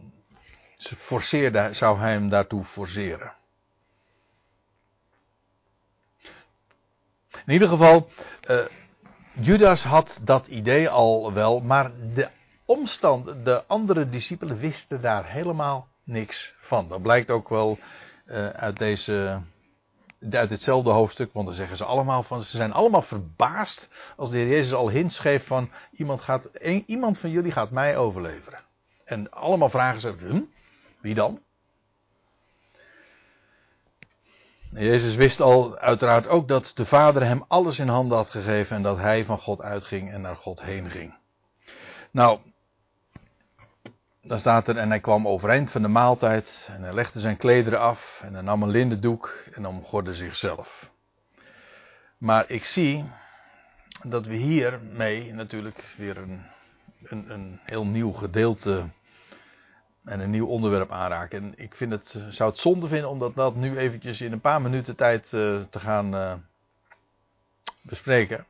forceerde, 0.97 1.73
zou 1.73 1.99
hij 1.99 2.11
hem 2.11 2.29
daartoe 2.29 2.65
forceren. 2.65 3.33
In 7.45 7.53
ieder 7.53 7.67
geval, 7.67 8.09
uh, 8.49 8.65
Judas 9.41 9.83
had 9.83 10.19
dat 10.23 10.47
idee 10.47 10.89
al 10.89 11.33
wel, 11.33 11.59
maar 11.59 11.91
de 12.13 12.29
omstand, 12.65 13.45
de 13.45 13.63
andere 13.67 14.09
discipelen 14.09 14.57
wisten 14.57 15.01
daar 15.01 15.25
helemaal 15.25 15.87
niks 16.03 16.53
van. 16.59 16.87
Dat 16.87 17.01
blijkt 17.01 17.31
ook 17.31 17.49
wel 17.49 17.77
uh, 18.25 18.47
uit, 18.49 18.77
deze, 18.77 19.41
uit 20.29 20.49
ditzelfde 20.49 20.89
hoofdstuk. 20.89 21.33
Want 21.33 21.45
dan 21.45 21.55
zeggen 21.55 21.77
ze 21.77 21.85
allemaal 21.85 22.23
van, 22.23 22.41
ze 22.41 22.57
zijn 22.57 22.73
allemaal 22.73 23.01
verbaasd 23.01 23.89
als 24.15 24.29
de 24.29 24.37
heer 24.37 24.47
Jezus 24.47 24.73
al 24.73 24.89
hints 24.89 25.19
geeft 25.19 25.45
van 25.45 25.69
iemand, 25.91 26.21
gaat, 26.21 26.49
iemand 26.85 27.19
van 27.19 27.29
jullie 27.29 27.51
gaat 27.51 27.71
mij 27.71 27.97
overleveren. 27.97 28.59
En 29.05 29.31
allemaal 29.31 29.69
vragen 29.69 30.01
ze, 30.01 30.15
hm, 30.19 30.41
wie 31.01 31.13
dan? 31.13 31.39
Jezus 34.71 35.15
wist 35.15 35.41
al 35.41 35.77
uiteraard 35.77 36.27
ook 36.27 36.47
dat 36.47 36.71
de 36.75 36.85
Vader 36.85 37.25
hem 37.25 37.45
alles 37.47 37.79
in 37.79 37.87
handen 37.87 38.17
had 38.17 38.29
gegeven 38.29 38.75
en 38.75 38.81
dat 38.81 38.97
hij 38.97 39.25
van 39.25 39.37
God 39.39 39.61
uitging 39.61 40.11
en 40.11 40.21
naar 40.21 40.35
God 40.35 40.61
heen 40.61 40.89
ging. 40.89 41.13
Nou, 42.11 42.39
dan 44.21 44.39
staat 44.39 44.67
er, 44.67 44.77
en 44.77 44.89
hij 44.89 44.99
kwam 44.99 45.27
overeind 45.27 45.71
van 45.71 45.81
de 45.81 45.87
maaltijd 45.87 46.69
en 46.71 46.83
hij 46.83 46.93
legde 46.93 47.19
zijn 47.19 47.37
klederen 47.37 47.79
af 47.79 48.21
en 48.23 48.33
hij 48.33 48.41
nam 48.41 48.63
een 48.63 48.69
lindendoek 48.69 49.43
en 49.53 49.65
omgorde 49.65 50.15
zichzelf. 50.15 50.89
Maar 52.17 52.49
ik 52.49 52.63
zie 52.63 53.05
dat 54.03 54.25
we 54.25 54.35
hiermee 54.35 55.33
natuurlijk 55.33 55.93
weer 55.97 56.17
een, 56.17 56.45
een, 57.03 57.31
een 57.31 57.59
heel 57.63 57.85
nieuw 57.85 58.11
gedeelte 58.11 58.89
en 60.05 60.19
een 60.19 60.29
nieuw 60.29 60.47
onderwerp 60.47 60.91
aanraken. 60.91 61.41
En 61.41 61.53
ik 61.55 61.75
vind 61.75 61.91
het, 61.91 62.23
zou 62.29 62.49
het 62.49 62.59
zonde 62.59 62.87
vinden 62.87 63.09
om 63.09 63.33
dat, 63.35 63.55
nu 63.55 63.77
eventjes 63.77 64.21
in 64.21 64.31
een 64.31 64.41
paar 64.41 64.61
minuten 64.61 64.95
tijd 64.95 65.23
uh, 65.31 65.61
te 65.69 65.79
gaan 65.79 66.15
uh, 66.15 66.33
bespreken. 67.81 68.45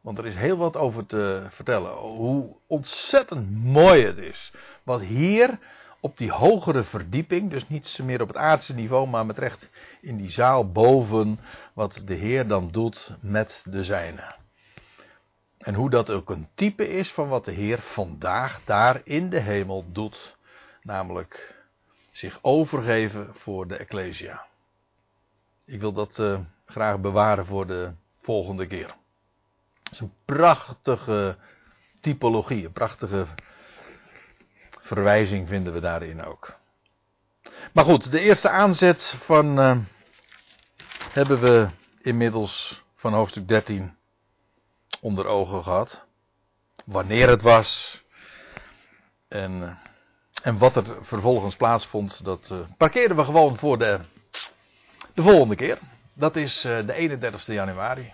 Want 0.00 0.18
er 0.18 0.26
is 0.26 0.34
heel 0.34 0.56
wat 0.56 0.76
over 0.76 1.06
te 1.06 1.46
vertellen. 1.50 1.92
Hoe 1.92 2.56
ontzettend 2.66 3.64
mooi 3.64 4.04
het 4.04 4.18
is. 4.18 4.52
Wat 4.82 5.00
hier 5.00 5.58
op 6.00 6.18
die 6.18 6.30
hogere 6.30 6.82
verdieping, 6.82 7.50
dus 7.50 7.68
niet 7.68 7.98
meer 8.02 8.20
op 8.22 8.28
het 8.28 8.36
aardse 8.36 8.74
niveau, 8.74 9.08
maar 9.08 9.26
met 9.26 9.38
recht 9.38 9.68
in 10.00 10.16
die 10.16 10.30
zaal 10.30 10.70
boven, 10.70 11.38
wat 11.72 12.02
de 12.04 12.14
Heer 12.14 12.46
dan 12.46 12.68
doet 12.68 13.14
met 13.20 13.64
de 13.68 13.84
zijnen. 13.84 14.34
En 15.58 15.74
hoe 15.74 15.90
dat 15.90 16.10
ook 16.10 16.30
een 16.30 16.48
type 16.54 16.88
is 16.88 17.12
van 17.12 17.28
wat 17.28 17.44
de 17.44 17.52
Heer 17.52 17.78
vandaag 17.78 18.60
daar 18.64 19.00
in 19.04 19.30
de 19.30 19.40
hemel 19.40 19.84
doet. 19.92 20.35
Namelijk 20.86 21.54
zich 22.12 22.38
overgeven 22.42 23.34
voor 23.34 23.68
de 23.68 23.76
Ecclesia. 23.76 24.46
Ik 25.64 25.80
wil 25.80 25.92
dat 25.92 26.18
uh, 26.18 26.40
graag 26.66 27.00
bewaren 27.00 27.46
voor 27.46 27.66
de 27.66 27.92
volgende 28.22 28.66
keer. 28.66 28.94
Het 29.82 29.92
is 29.92 30.00
een 30.00 30.12
prachtige 30.24 31.36
typologie, 32.00 32.64
een 32.64 32.72
prachtige 32.72 33.26
verwijzing 34.80 35.48
vinden 35.48 35.72
we 35.72 35.80
daarin 35.80 36.24
ook. 36.24 36.54
Maar 37.72 37.84
goed, 37.84 38.10
de 38.10 38.20
eerste 38.20 38.48
aanzet 38.48 39.18
van 39.24 39.58
uh, 39.60 39.78
hebben 41.12 41.40
we 41.40 41.68
inmiddels 42.02 42.82
van 42.96 43.12
hoofdstuk 43.12 43.48
13 43.48 43.96
onder 45.00 45.26
ogen 45.26 45.62
gehad. 45.62 46.04
Wanneer 46.84 47.28
het 47.28 47.42
was. 47.42 48.02
En, 49.28 49.62
eh, 49.62 49.85
en 50.46 50.58
wat 50.58 50.76
er 50.76 50.84
vervolgens 51.00 51.56
plaatsvond, 51.56 52.24
dat 52.24 52.48
uh, 52.52 52.58
parkeren 52.76 53.16
we 53.16 53.24
gewoon 53.24 53.56
voor 53.56 53.78
de, 53.78 54.00
de 55.14 55.22
volgende 55.22 55.56
keer. 55.56 55.78
Dat 56.14 56.36
is 56.36 56.64
uh, 56.64 56.86
de 56.86 56.92
31 56.92 57.46
januari. 57.46 58.12